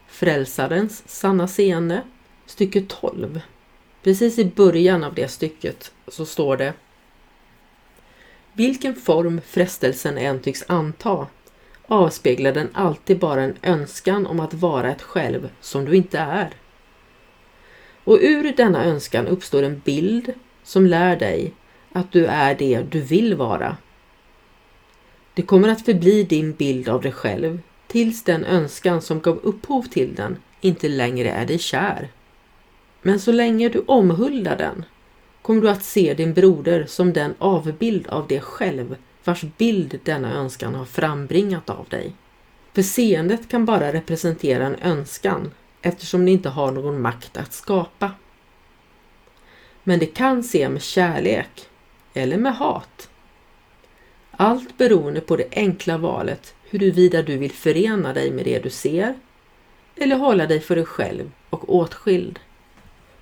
Frälsarens 0.08 1.04
sanna 1.06 1.48
seende, 1.48 2.02
stycke 2.46 2.82
12. 2.82 3.42
Precis 4.04 4.40
i 4.40 4.46
början 4.46 5.04
av 5.04 5.14
det 5.14 5.28
stycket 5.28 5.92
så 6.08 6.26
står 6.26 6.58
det 6.58 6.74
Vilken 8.54 8.96
form 8.96 9.42
frestelsen 9.46 10.18
än 10.18 10.40
tycks 10.40 10.64
anta 10.68 11.28
avspeglar 11.88 12.52
den 12.52 12.70
alltid 12.74 13.20
bara 13.20 13.42
en 13.42 13.56
önskan 13.62 14.28
om 14.28 14.40
att 14.40 14.54
vara 14.54 14.92
ett 14.92 15.02
själv 15.02 15.50
som 15.62 15.86
du 15.86 15.96
inte 15.96 16.20
är. 16.20 16.50
Och 18.04 18.18
ur 18.22 18.54
denna 18.58 18.86
önskan 18.86 19.28
uppstår 19.28 19.64
en 19.64 19.82
bild 19.86 20.34
som 20.64 20.86
lär 20.86 21.16
dig 21.16 21.54
att 21.92 22.12
du 22.12 22.26
är 22.26 22.56
det 22.56 22.86
du 22.90 23.02
vill 23.02 23.36
vara. 23.36 23.78
Det 25.34 25.42
kommer 25.42 25.68
att 25.70 25.86
förbli 25.86 26.24
din 26.24 26.54
bild 26.54 26.90
av 26.90 27.02
dig 27.02 27.12
själv 27.12 27.60
tills 27.88 28.24
den 28.24 28.46
önskan 28.46 29.02
som 29.02 29.20
gav 29.20 29.40
upphov 29.44 29.84
till 29.84 30.16
den 30.16 30.38
inte 30.62 30.90
längre 30.90 31.30
är 31.30 31.46
dig 31.46 31.60
kär. 31.60 32.10
Men 33.02 33.20
så 33.20 33.32
länge 33.32 33.70
du 33.70 33.84
omhuldar 33.88 34.58
den 34.58 34.86
kommer 35.42 35.62
du 35.62 35.70
att 35.70 35.84
se 35.84 36.14
din 36.14 36.34
broder 36.34 36.86
som 36.86 37.14
den 37.14 37.34
avbild 37.38 38.08
av 38.08 38.28
dig 38.28 38.42
själv 38.42 38.96
vars 39.24 39.42
bild 39.58 40.00
denna 40.04 40.34
önskan 40.34 40.76
har 40.76 40.86
frambringat 40.86 41.70
av 41.70 41.86
dig. 41.90 42.14
För 42.74 42.82
seendet 42.82 43.50
kan 43.50 43.66
bara 43.66 43.94
representera 43.94 44.66
en 44.66 44.76
önskan 44.76 45.52
eftersom 45.82 46.26
det 46.26 46.32
inte 46.32 46.50
har 46.50 46.72
någon 46.72 47.02
makt 47.02 47.38
att 47.38 47.54
skapa. 47.54 48.12
Men 49.84 50.00
det 50.00 50.06
kan 50.06 50.44
se 50.44 50.70
med 50.70 50.82
kärlek 50.82 51.70
eller 52.14 52.38
med 52.38 52.56
hat. 52.56 53.10
Allt 54.32 54.78
beroende 54.78 55.22
på 55.22 55.36
det 55.36 55.48
enkla 55.52 55.98
valet 55.98 56.56
huruvida 56.70 57.22
du 57.22 57.38
vill 57.38 57.52
förena 57.52 58.14
dig 58.14 58.32
med 58.32 58.46
det 58.46 58.60
du 58.60 58.70
ser 58.70 59.16
eller 59.96 60.16
hålla 60.16 60.46
dig 60.46 60.60
för 60.60 60.76
dig 60.76 60.86
själv 60.86 61.32
och 61.50 61.76
åtskild. 61.76 62.40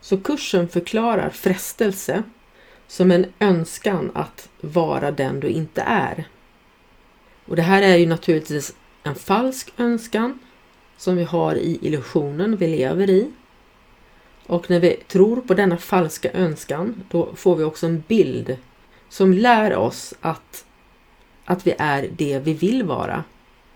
Så 0.02 0.18
kursen 0.18 0.70
förklarar 0.70 1.30
frestelse 1.30 2.24
som 2.88 3.12
en 3.12 3.26
önskan 3.40 4.12
att 4.14 4.50
vara 4.62 5.12
den 5.12 5.40
du 5.40 5.48
inte 5.48 5.82
är. 5.82 6.28
Och 7.46 7.56
det 7.56 7.62
här 7.62 7.82
är 7.82 7.96
ju 7.98 8.06
naturligtvis 8.06 8.74
en 9.04 9.16
falsk 9.16 9.74
önskan 9.78 10.40
som 10.98 11.16
vi 11.16 11.24
har 11.24 11.56
i 11.56 11.80
illusionen 11.82 12.56
vi 12.56 12.68
lever 12.68 13.10
i. 13.10 13.32
Och 14.46 14.70
när 14.70 14.80
vi 14.80 14.96
tror 15.08 15.42
på 15.42 15.54
denna 15.54 15.78
falska 15.78 16.32
önskan 16.32 17.04
då 17.10 17.36
får 17.36 17.56
vi 17.56 17.64
också 17.64 17.86
en 17.86 18.04
bild 18.08 18.58
som 19.10 19.34
lär 19.34 19.76
oss 19.76 20.14
att, 20.22 20.66
att 21.46 21.68
vi 21.68 21.76
är 21.78 22.10
det 22.18 22.40
vi 22.40 22.54
vill 22.54 22.84
vara. 22.84 23.24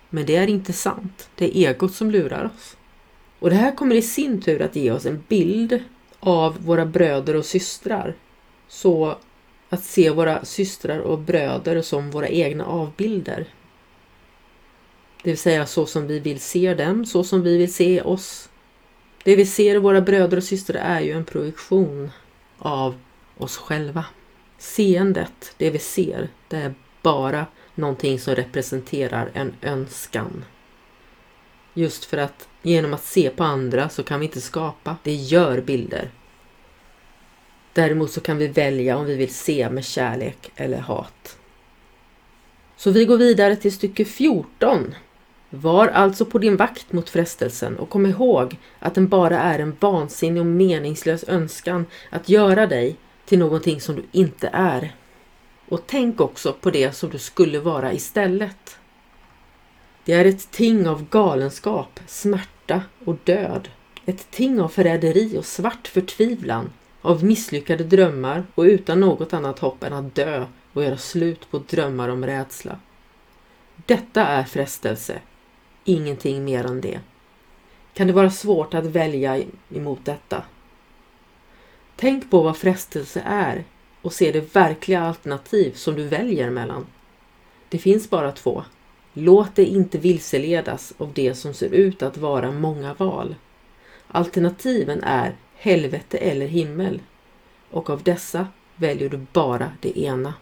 Men 0.09 0.25
det 0.25 0.35
är 0.35 0.47
inte 0.47 0.73
sant. 0.73 1.29
Det 1.35 1.57
är 1.57 1.69
egot 1.69 1.93
som 1.93 2.11
lurar 2.11 2.51
oss. 2.55 2.77
Och 3.39 3.49
det 3.49 3.55
här 3.55 3.75
kommer 3.75 3.95
i 3.95 4.01
sin 4.01 4.41
tur 4.41 4.61
att 4.61 4.75
ge 4.75 4.91
oss 4.91 5.05
en 5.05 5.23
bild 5.27 5.83
av 6.25 6.65
våra 6.65 6.85
bröder 6.85 7.35
och 7.35 7.45
systrar. 7.45 8.15
Så 8.67 9.17
att 9.69 9.83
se 9.83 10.09
våra 10.09 10.45
systrar 10.45 10.99
och 10.99 11.19
bröder 11.19 11.81
som 11.81 12.11
våra 12.11 12.27
egna 12.27 12.65
avbilder. 12.65 13.45
Det 15.23 15.29
vill 15.29 15.37
säga 15.37 15.65
så 15.65 15.85
som 15.85 16.07
vi 16.07 16.19
vill 16.19 16.39
se 16.39 16.73
dem, 16.73 17.05
så 17.05 17.23
som 17.23 17.41
vi 17.41 17.57
vill 17.57 17.73
se 17.73 18.01
oss. 18.01 18.49
Det 19.23 19.35
vi 19.35 19.45
ser 19.45 19.75
i 19.75 19.79
våra 19.79 20.01
bröder 20.01 20.37
och 20.37 20.43
systrar 20.43 20.81
är 20.81 21.01
ju 21.01 21.11
en 21.11 21.25
projektion 21.25 22.11
av 22.57 22.95
oss 23.37 23.57
själva. 23.57 24.05
Seendet, 24.57 25.53
det 25.57 25.69
vi 25.69 25.79
ser, 25.79 26.29
det 26.47 26.57
är 26.57 26.73
bara 27.01 27.45
någonting 27.75 28.19
som 28.19 28.35
representerar 28.35 29.31
en 29.33 29.53
önskan. 29.61 30.45
Just 31.73 32.05
för 32.05 32.17
att 32.17 32.47
genom 32.63 32.93
att 32.93 33.03
se 33.03 33.29
på 33.29 33.43
andra 33.43 33.89
så 33.89 34.03
kan 34.03 34.19
vi 34.19 34.25
inte 34.25 34.41
skapa, 34.41 34.97
det 35.03 35.13
gör 35.13 35.61
bilder. 35.61 36.09
Däremot 37.73 38.11
så 38.11 38.21
kan 38.21 38.37
vi 38.37 38.47
välja 38.47 38.97
om 38.97 39.05
vi 39.05 39.15
vill 39.15 39.33
se 39.33 39.69
med 39.69 39.85
kärlek 39.85 40.51
eller 40.55 40.79
hat. 40.79 41.37
Så 42.75 42.91
vi 42.91 43.05
går 43.05 43.17
vidare 43.17 43.55
till 43.55 43.73
stycke 43.73 44.05
14. 44.05 44.95
Var 45.49 45.87
alltså 45.87 46.25
på 46.25 46.37
din 46.37 46.57
vakt 46.57 46.93
mot 46.93 47.09
frestelsen 47.09 47.79
och 47.79 47.89
kom 47.89 48.05
ihåg 48.05 48.57
att 48.79 48.95
den 48.95 49.07
bara 49.07 49.39
är 49.39 49.59
en 49.59 49.75
vansinnig 49.79 50.41
och 50.41 50.45
meningslös 50.45 51.23
önskan 51.27 51.85
att 52.09 52.29
göra 52.29 52.67
dig 52.67 52.95
till 53.25 53.39
någonting 53.39 53.81
som 53.81 53.95
du 53.95 54.03
inte 54.11 54.49
är. 54.53 54.95
Och 55.69 55.83
tänk 55.87 56.21
också 56.21 56.53
på 56.53 56.71
det 56.71 56.91
som 56.91 57.09
du 57.09 57.17
skulle 57.17 57.59
vara 57.59 57.93
istället. 57.93 58.77
Det 60.05 60.13
är 60.13 60.25
ett 60.25 60.51
ting 60.51 60.87
av 60.87 61.09
galenskap, 61.09 61.99
smärta 62.07 62.52
och 63.05 63.15
död. 63.23 63.69
Ett 64.05 64.31
ting 64.31 64.61
av 64.61 64.67
förräderi 64.67 65.37
och 65.37 65.45
svart 65.45 65.87
förtvivlan, 65.87 66.69
av 67.01 67.23
misslyckade 67.23 67.83
drömmar 67.83 68.43
och 68.55 68.63
utan 68.63 68.99
något 68.99 69.33
annat 69.33 69.59
hopp 69.59 69.83
än 69.83 69.93
att 69.93 70.15
dö 70.15 70.45
och 70.73 70.83
göra 70.83 70.97
slut 70.97 71.51
på 71.51 71.57
drömmar 71.57 72.09
om 72.09 72.25
rädsla. 72.25 72.79
Detta 73.85 74.27
är 74.27 74.43
frestelse, 74.43 75.19
ingenting 75.83 76.45
mer 76.45 76.65
än 76.65 76.81
det. 76.81 76.99
Kan 77.93 78.07
det 78.07 78.13
vara 78.13 78.31
svårt 78.31 78.73
att 78.73 78.85
välja 78.85 79.43
emot 79.69 80.05
detta? 80.05 80.43
Tänk 81.95 82.31
på 82.31 82.41
vad 82.41 82.57
frestelse 82.57 83.21
är 83.25 83.63
och 84.01 84.13
se 84.13 84.31
det 84.31 84.55
verkliga 84.55 85.01
alternativ 85.01 85.73
som 85.73 85.95
du 85.95 86.03
väljer 86.03 86.49
mellan. 86.49 86.85
Det 87.69 87.77
finns 87.77 88.09
bara 88.09 88.31
två. 88.31 88.63
Låt 89.13 89.55
dig 89.55 89.65
inte 89.65 89.97
vilseledas 89.97 90.93
av 90.97 91.13
det 91.13 91.33
som 91.33 91.53
ser 91.53 91.73
ut 91.73 92.03
att 92.03 92.17
vara 92.17 92.51
många 92.51 92.93
val. 92.93 93.35
Alternativen 94.07 95.03
är 95.03 95.35
helvete 95.55 96.17
eller 96.17 96.47
himmel 96.47 97.01
och 97.69 97.89
av 97.89 98.03
dessa 98.03 98.47
väljer 98.75 99.09
du 99.09 99.25
bara 99.33 99.71
det 99.81 99.99
ena. 99.99 100.33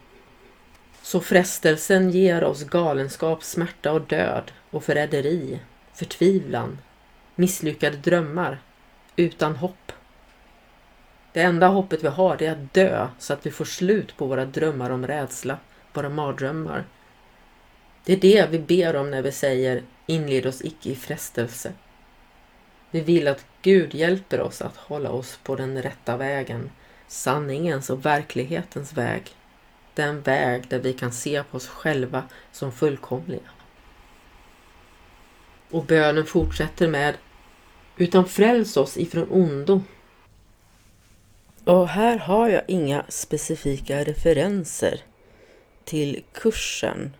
Så 1.02 1.20
frestelsen 1.20 2.10
ger 2.12 2.44
oss 2.44 2.64
galenskap, 2.64 3.44
smärta 3.44 3.92
och 3.92 4.02
död 4.02 4.52
och 4.70 4.84
förräderi, 4.84 5.60
förtvivlan, 5.94 6.78
misslyckade 7.36 7.98
drömmar, 7.98 8.60
utan 9.16 9.56
hopp. 9.56 9.92
Det 11.34 11.42
enda 11.42 11.68
hoppet 11.68 12.04
vi 12.04 12.08
har 12.08 12.44
är 12.44 12.52
att 12.52 12.74
dö 12.74 13.08
så 13.20 13.34
att 13.34 13.46
vi 13.46 13.52
får 13.52 13.66
slut 13.66 14.18
på 14.18 14.26
våra 14.26 14.46
drömmar 14.46 14.90
om 14.90 15.08
rädsla, 15.08 15.58
våra 15.94 16.10
mardrömmar. 16.10 16.86
Det 18.06 18.14
är 18.14 18.18
det 18.18 18.48
vi 18.50 18.60
ber 18.60 18.96
om 18.96 19.12
när 19.12 19.22
vi 19.22 19.32
säger 19.32 19.84
inled 20.06 20.46
oss 20.46 20.62
icke 20.66 20.90
i 20.90 20.96
frestelse. 20.96 21.74
Vi 22.92 23.02
vill 23.02 23.28
att 23.28 23.46
Gud 23.62 23.94
hjälper 23.94 24.42
oss 24.42 24.62
att 24.62 24.78
hålla 24.78 25.12
oss 25.12 25.40
på 25.44 25.56
den 25.56 25.82
rätta 25.82 26.18
vägen, 26.18 26.72
sanningens 27.08 27.90
och 27.90 28.06
verklighetens 28.06 28.94
väg. 28.94 29.24
Den 29.94 30.22
väg 30.22 30.68
där 30.68 30.80
vi 30.80 30.94
kan 30.94 31.12
se 31.12 31.44
på 31.44 31.58
oss 31.58 31.68
själva 31.68 32.24
som 32.52 32.72
fullkomliga. 32.72 33.50
Och 35.70 35.86
bönen 35.86 36.26
fortsätter 36.26 36.88
med 36.88 37.16
Utan 37.98 38.26
fräls 38.26 38.78
oss 38.78 38.98
ifrån 38.98 39.32
ondo 39.32 39.82
Och 41.64 41.88
här 41.88 42.18
har 42.18 42.50
jag 42.50 42.64
inga 42.68 43.06
specifika 43.10 44.04
referenser 44.04 45.02
till 45.84 46.24
kursen. 46.34 47.14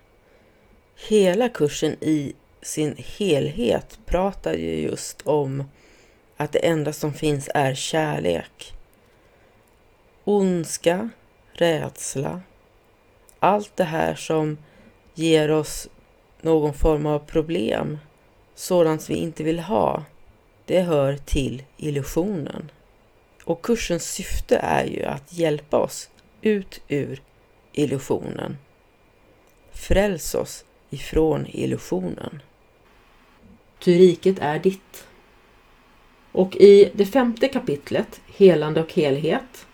Hela 1.08 1.50
kursen 1.50 1.92
i 2.02 2.34
sin 2.62 2.96
helhet 2.98 4.00
pratar 4.06 4.54
ju 4.54 4.76
just 4.76 5.22
om 5.28 5.64
att 6.38 6.52
det 6.52 6.66
enda 6.66 6.94
som 6.94 7.14
finns 7.14 7.50
är 7.54 7.74
kärlek. 7.74 8.74
Ondska, 10.24 11.10
rädsla, 11.54 12.42
allt 13.40 13.78
det 13.78 13.84
här 13.84 14.16
som 14.16 14.58
ger 15.14 15.52
oss 15.52 15.88
någon 16.42 16.74
form 16.74 17.06
av 17.06 17.20
problem, 17.20 18.00
sådant 18.56 19.10
vi 19.10 19.16
inte 19.16 19.44
vill 19.44 19.60
ha, 19.60 20.04
det 20.66 20.82
hör 20.82 21.18
till 21.18 21.64
illusionen. 21.78 22.72
Och 23.44 23.62
kursens 23.62 24.12
syfte 24.12 24.58
är 24.58 24.86
ju 24.86 25.04
att 25.04 25.34
hjälpa 25.34 25.78
oss 25.78 26.10
ut 26.42 26.82
ur 26.88 27.22
illusionen. 27.74 28.58
Fräls 29.72 30.36
oss 30.36 30.66
ifrån 30.92 31.48
illusionen. 31.50 32.42
Ty 33.80 33.98
riket 33.98 34.40
är 34.40 34.60
ditt. 34.60 35.08
Och 36.32 36.56
i 36.56 36.92
det 36.94 37.06
femte 37.06 37.48
kapitlet, 37.48 38.22
Helande 38.36 38.82
och 38.82 38.94
helhet, 38.94 39.68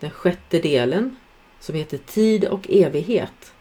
den 0.00 0.10
sjätte 0.10 0.58
delen, 0.58 1.16
som 1.60 1.74
heter 1.74 1.98
Tid 1.98 2.44
och 2.44 2.70
evighet. 2.70 3.52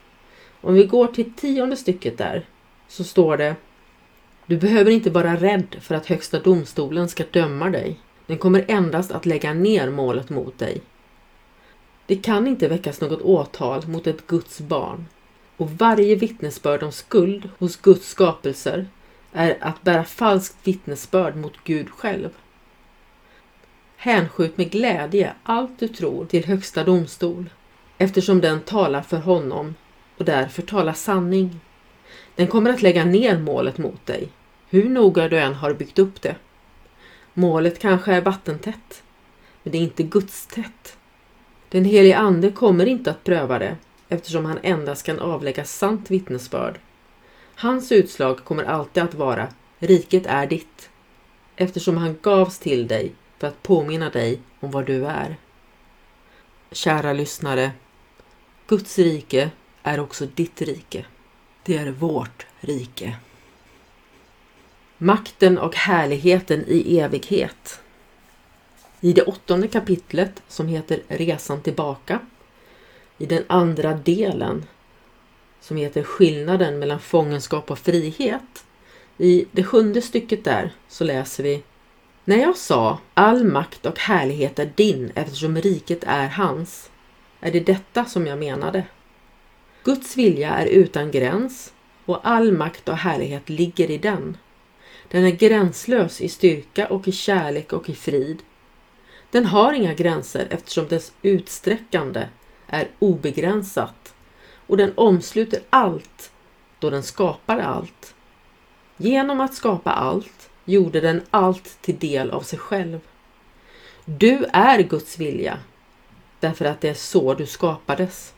Om 0.62 0.74
vi 0.74 0.86
går 0.86 1.08
till 1.08 1.34
tionde 1.34 1.76
stycket 1.76 2.18
där, 2.18 2.46
så 2.88 3.04
står 3.04 3.38
det 3.38 3.56
Du 4.46 4.58
behöver 4.58 4.92
inte 4.92 5.10
vara 5.10 5.36
rädd 5.36 5.76
för 5.82 5.96
att 5.96 6.06
Högsta 6.06 6.40
domstolen 6.40 7.10
ska 7.10 7.24
döma 7.32 7.70
dig. 7.70 8.00
Den 8.28 8.38
kommer 8.38 8.66
endast 8.68 9.12
att 9.12 9.26
lägga 9.26 9.54
ner 9.54 9.90
målet 9.90 10.30
mot 10.30 10.60
dig. 10.60 10.82
Det 12.06 12.16
kan 12.16 12.48
inte 12.48 12.68
väckas 12.68 13.02
något 13.02 13.22
åtal 13.22 13.88
mot 13.88 14.08
ett 14.08 14.28
Guds 14.28 14.62
barn 14.62 15.06
och 15.58 15.72
varje 15.72 16.16
vittnesbörd 16.16 16.84
om 16.84 16.92
skuld 16.92 17.50
hos 17.60 17.78
Guds 17.78 18.08
skapelser 18.10 18.88
är 19.34 19.58
att 19.62 19.84
bära 19.84 20.04
falskt 20.04 20.56
vittnesbörd 20.64 21.36
mot 21.36 21.54
Gud 21.64 21.90
själv. 21.90 22.30
Hänskjut 23.98 24.58
med 24.58 24.72
glädje 24.72 25.34
allt 25.44 25.80
du 25.80 25.88
tror 25.88 26.26
till 26.26 26.46
högsta 26.46 26.84
domstol 26.84 27.50
eftersom 27.98 28.42
den 28.42 28.62
talar 28.62 29.02
för 29.02 29.18
honom 29.18 29.76
och 30.18 30.26
därför 30.26 30.62
talar 30.62 30.94
sanning. 30.94 31.60
Den 32.36 32.48
kommer 32.48 32.70
att 32.70 32.82
lägga 32.82 33.06
ner 33.06 33.40
målet 33.40 33.78
mot 33.78 34.06
dig, 34.06 34.30
hur 34.70 34.90
noga 34.90 35.30
du 35.30 35.40
än 35.40 35.54
har 35.54 35.74
byggt 35.74 36.00
upp 36.00 36.22
det. 36.22 36.36
Målet 37.34 37.80
kanske 37.80 38.14
är 38.14 38.22
vattentätt, 38.22 39.04
men 39.64 39.72
det 39.72 39.78
är 39.78 39.82
inte 39.82 40.04
gudstätt. 40.04 40.98
Den 41.70 41.86
helige 41.86 42.18
Ande 42.18 42.52
kommer 42.52 42.86
inte 42.86 43.12
att 43.12 43.24
pröva 43.24 43.60
det 43.60 43.78
eftersom 44.10 44.46
han 44.46 44.60
endast 44.64 45.06
kan 45.06 45.20
avlägga 45.20 45.66
sant 45.66 46.12
vittnesbörd. 46.12 46.80
Hans 47.56 47.92
utslag 47.92 48.46
kommer 48.46 48.64
alltid 48.64 49.04
att 49.04 49.14
vara 49.14 49.48
Riket 49.80 50.26
är 50.26 50.48
ditt 50.48 50.90
eftersom 51.56 51.98
han 51.98 52.18
gavs 52.22 52.60
till 52.60 52.88
dig 52.88 53.14
för 53.38 53.48
att 53.48 53.64
påminna 53.64 54.10
dig 54.10 54.40
om 54.60 54.72
vad 54.72 54.86
du 54.86 55.06
är. 55.06 55.36
Kära 56.72 57.14
lyssnare, 57.14 57.72
Guds 58.68 59.00
rike 59.00 59.52
är 59.84 60.00
också 60.00 60.26
ditt 60.26 60.62
rike. 60.62 61.06
Det 61.64 61.78
är 61.78 61.92
vårt 61.92 62.46
rike. 62.60 63.18
Makten 64.98 65.58
och 65.58 65.76
härligheten 65.76 66.64
i 66.68 67.00
evighet. 67.00 67.82
I 69.02 69.14
det 69.14 69.22
åttonde 69.22 69.68
kapitlet 69.68 70.44
som 70.48 70.68
heter 70.68 71.02
Resan 71.08 71.62
tillbaka, 71.62 72.20
i 73.18 73.26
den 73.26 73.44
andra 73.48 73.94
delen 73.94 74.66
som 75.60 75.78
heter 75.78 76.04
Skillnaden 76.04 76.80
mellan 76.80 77.00
fångenskap 77.00 77.72
och 77.72 77.80
frihet. 77.80 78.66
I 79.18 79.46
det 79.52 79.64
sjunde 79.64 80.02
stycket 80.02 80.44
där 80.44 80.74
så 80.88 81.04
läser 81.04 81.44
vi 81.44 81.64
När 82.26 82.38
jag 82.38 82.58
sa 82.58 83.00
all 83.14 83.44
makt 83.44 83.86
och 83.86 84.00
härlighet 84.00 84.60
är 84.60 84.72
din 84.76 85.12
eftersom 85.16 85.58
riket 85.58 86.04
är 86.04 86.28
hans, 86.28 86.90
är 87.40 87.52
det 87.52 87.60
detta 87.60 88.06
som 88.06 88.28
jag 88.28 88.40
menade. 88.40 88.84
Guds 89.84 90.18
vilja 90.18 90.50
är 90.50 90.66
utan 90.66 91.12
gräns 91.12 91.74
och 92.06 92.20
all 92.24 92.52
makt 92.52 92.90
och 92.90 92.98
härlighet 92.98 93.50
ligger 93.50 93.92
i 93.92 93.98
den. 93.98 94.38
Den 95.08 95.26
är 95.26 95.32
gränslös 95.32 96.22
i 96.22 96.30
styrka 96.30 96.88
och 96.88 97.08
i 97.08 97.12
kärlek 97.12 97.74
och 97.74 97.90
i 97.90 97.96
frid. 97.96 98.44
Den 99.32 99.46
har 99.46 99.74
inga 99.74 99.94
gränser 99.94 100.48
eftersom 100.50 100.88
dess 100.88 101.12
utsträckande 101.22 102.28
är 102.68 102.88
obegränsat 103.00 104.14
och 104.68 104.78
den 104.78 104.94
omsluter 104.96 105.60
allt 105.70 106.32
då 106.80 106.90
den 106.90 107.04
skapar 107.04 107.60
allt. 107.60 108.16
Genom 108.98 109.42
att 109.42 109.54
skapa 109.54 109.92
allt 109.92 110.50
gjorde 110.66 111.02
den 111.02 111.22
allt 111.32 111.82
till 111.82 112.00
del 112.00 112.32
av 112.32 112.42
sig 112.42 112.60
själv. 112.60 113.00
Du 114.06 114.46
är 114.54 114.80
Guds 114.80 115.18
vilja 115.18 115.60
därför 116.40 116.66
att 116.66 116.82
det 116.82 116.90
är 116.90 116.94
så 116.94 117.34
du 117.34 117.46
skapades. 117.46 118.34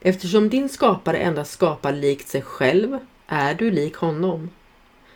Eftersom 0.00 0.48
din 0.48 0.68
skapare 0.68 1.16
endast 1.16 1.52
skapar 1.52 1.92
likt 1.92 2.28
sig 2.28 2.42
själv 2.42 2.98
är 3.26 3.54
du 3.54 3.70
lik 3.70 3.96
honom. 3.96 4.50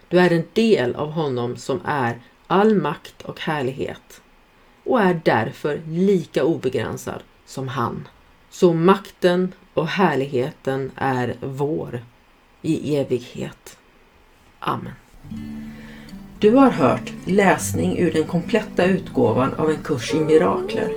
Du 0.09 0.21
är 0.21 0.31
en 0.33 0.45
del 0.53 0.95
av 0.95 1.11
honom 1.11 1.57
som 1.57 1.81
är 1.85 2.21
all 2.47 2.75
makt 2.75 3.23
och 3.23 3.41
härlighet 3.41 4.23
och 4.85 5.01
är 5.01 5.21
därför 5.25 5.81
lika 5.87 6.45
obegränsad 6.45 7.23
som 7.51 7.69
han. 7.69 8.09
Så 8.51 8.73
makten 8.73 9.53
och 9.75 9.87
härligheten 9.87 10.91
är 10.97 11.37
vår 11.41 12.01
i 12.63 12.97
evighet. 12.97 13.77
Amen. 14.59 14.93
Du 16.39 16.51
har 16.51 16.71
hört 16.71 17.13
läsning 17.25 17.99
ur 17.99 18.13
den 18.13 18.25
kompletta 18.25 18.85
utgåvan 18.85 19.55
av 19.55 19.71
en 19.71 19.83
kurs 19.83 20.15
i 20.15 20.21
mirakler. 20.21 20.93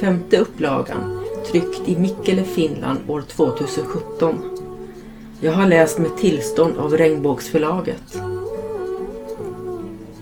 Femte 0.00 0.38
upplagan, 0.38 1.24
tryckt 1.46 1.88
i 1.88 1.96
Mikkele, 1.96 2.44
Finland 2.44 2.98
år 3.08 3.22
2017. 3.22 4.50
Jag 5.40 5.52
har 5.52 5.66
läst 5.66 5.98
med 5.98 6.16
tillstånd 6.16 6.76
av 6.76 6.96
Regnbågsförlaget. 6.96 8.20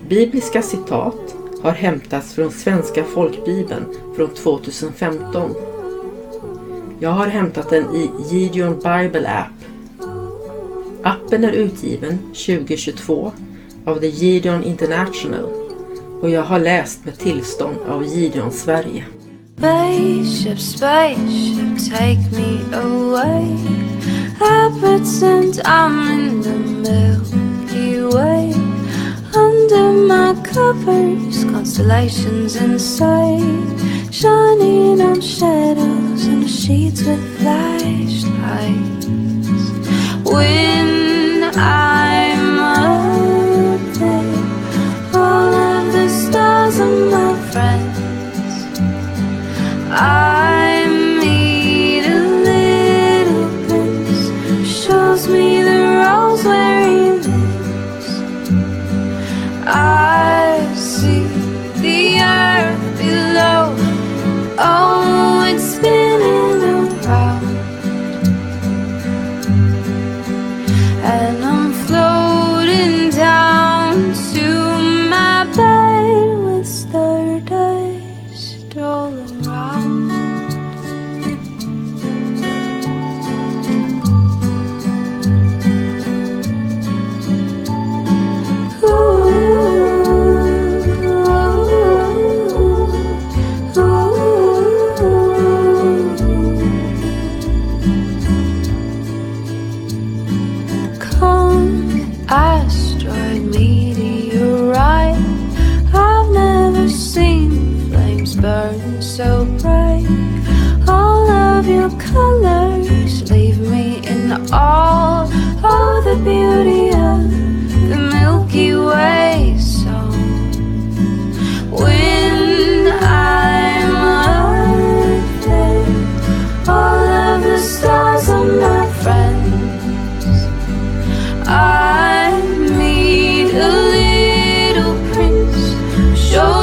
Bibliska 0.09 0.61
citat 0.61 1.42
har 1.63 1.71
hämtats 1.71 2.33
från 2.33 2.51
Svenska 2.51 3.03
folkbibeln 3.03 3.85
från 4.15 4.29
2015. 4.29 5.55
Jag 6.99 7.09
har 7.09 7.27
hämtat 7.27 7.69
den 7.69 7.95
i 7.95 8.11
Gideon 8.31 8.73
Bible 8.73 9.29
App. 9.29 9.63
Appen 11.03 11.43
är 11.43 11.51
utgiven 11.51 12.17
2022 12.17 13.31
av 13.85 13.99
The 13.99 14.07
Gideon 14.07 14.63
International 14.63 15.45
och 16.21 16.29
jag 16.29 16.43
har 16.43 16.59
läst 16.59 17.05
med 17.05 17.19
tillstånd 17.19 17.77
av 17.89 18.05
Gideon 18.05 18.51
Sverige. 18.51 19.05
Spaceship, 19.57 20.59
spaceship, 20.59 21.91
take 21.91 22.31
me 22.31 22.75
away. 22.75 23.57
I 24.39 24.69
I'm 25.65 26.11
in 26.11 26.41
the 26.43 26.49
Milky 26.49 28.01
Way. 28.01 28.62
Under 29.73 29.93
my 30.07 30.35
covers, 30.43 31.45
constellations 31.45 32.55
inside, 32.57 34.13
shining 34.13 35.01
on 35.01 35.19
shadows 35.19 36.25
and 36.27 36.47
sheets 36.47 37.01
with 37.03 37.39
flashlights. 37.39 39.07
When 40.29 41.43
I'm 41.57 42.59
up 42.59 43.81
there, 43.97 45.19
all 45.19 45.53
of 45.53 45.91
the 45.91 46.07
stars 46.07 46.79
are 46.79 47.09
my 47.09 47.33
friends. 47.51 47.97
I 49.89 50.32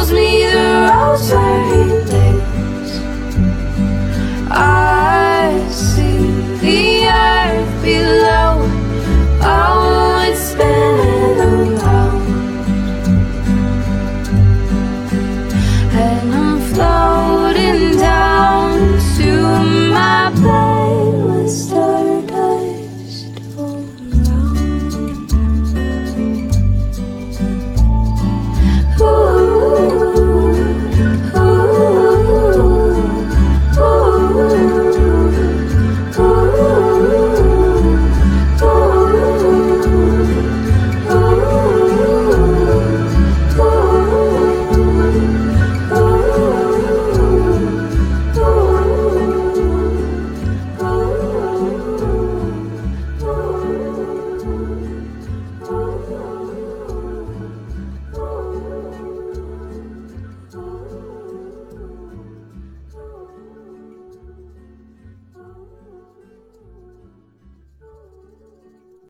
shows 0.01 0.13
me 0.13 0.45
the 0.47 0.89
roads 0.91 1.31
where 1.31 1.70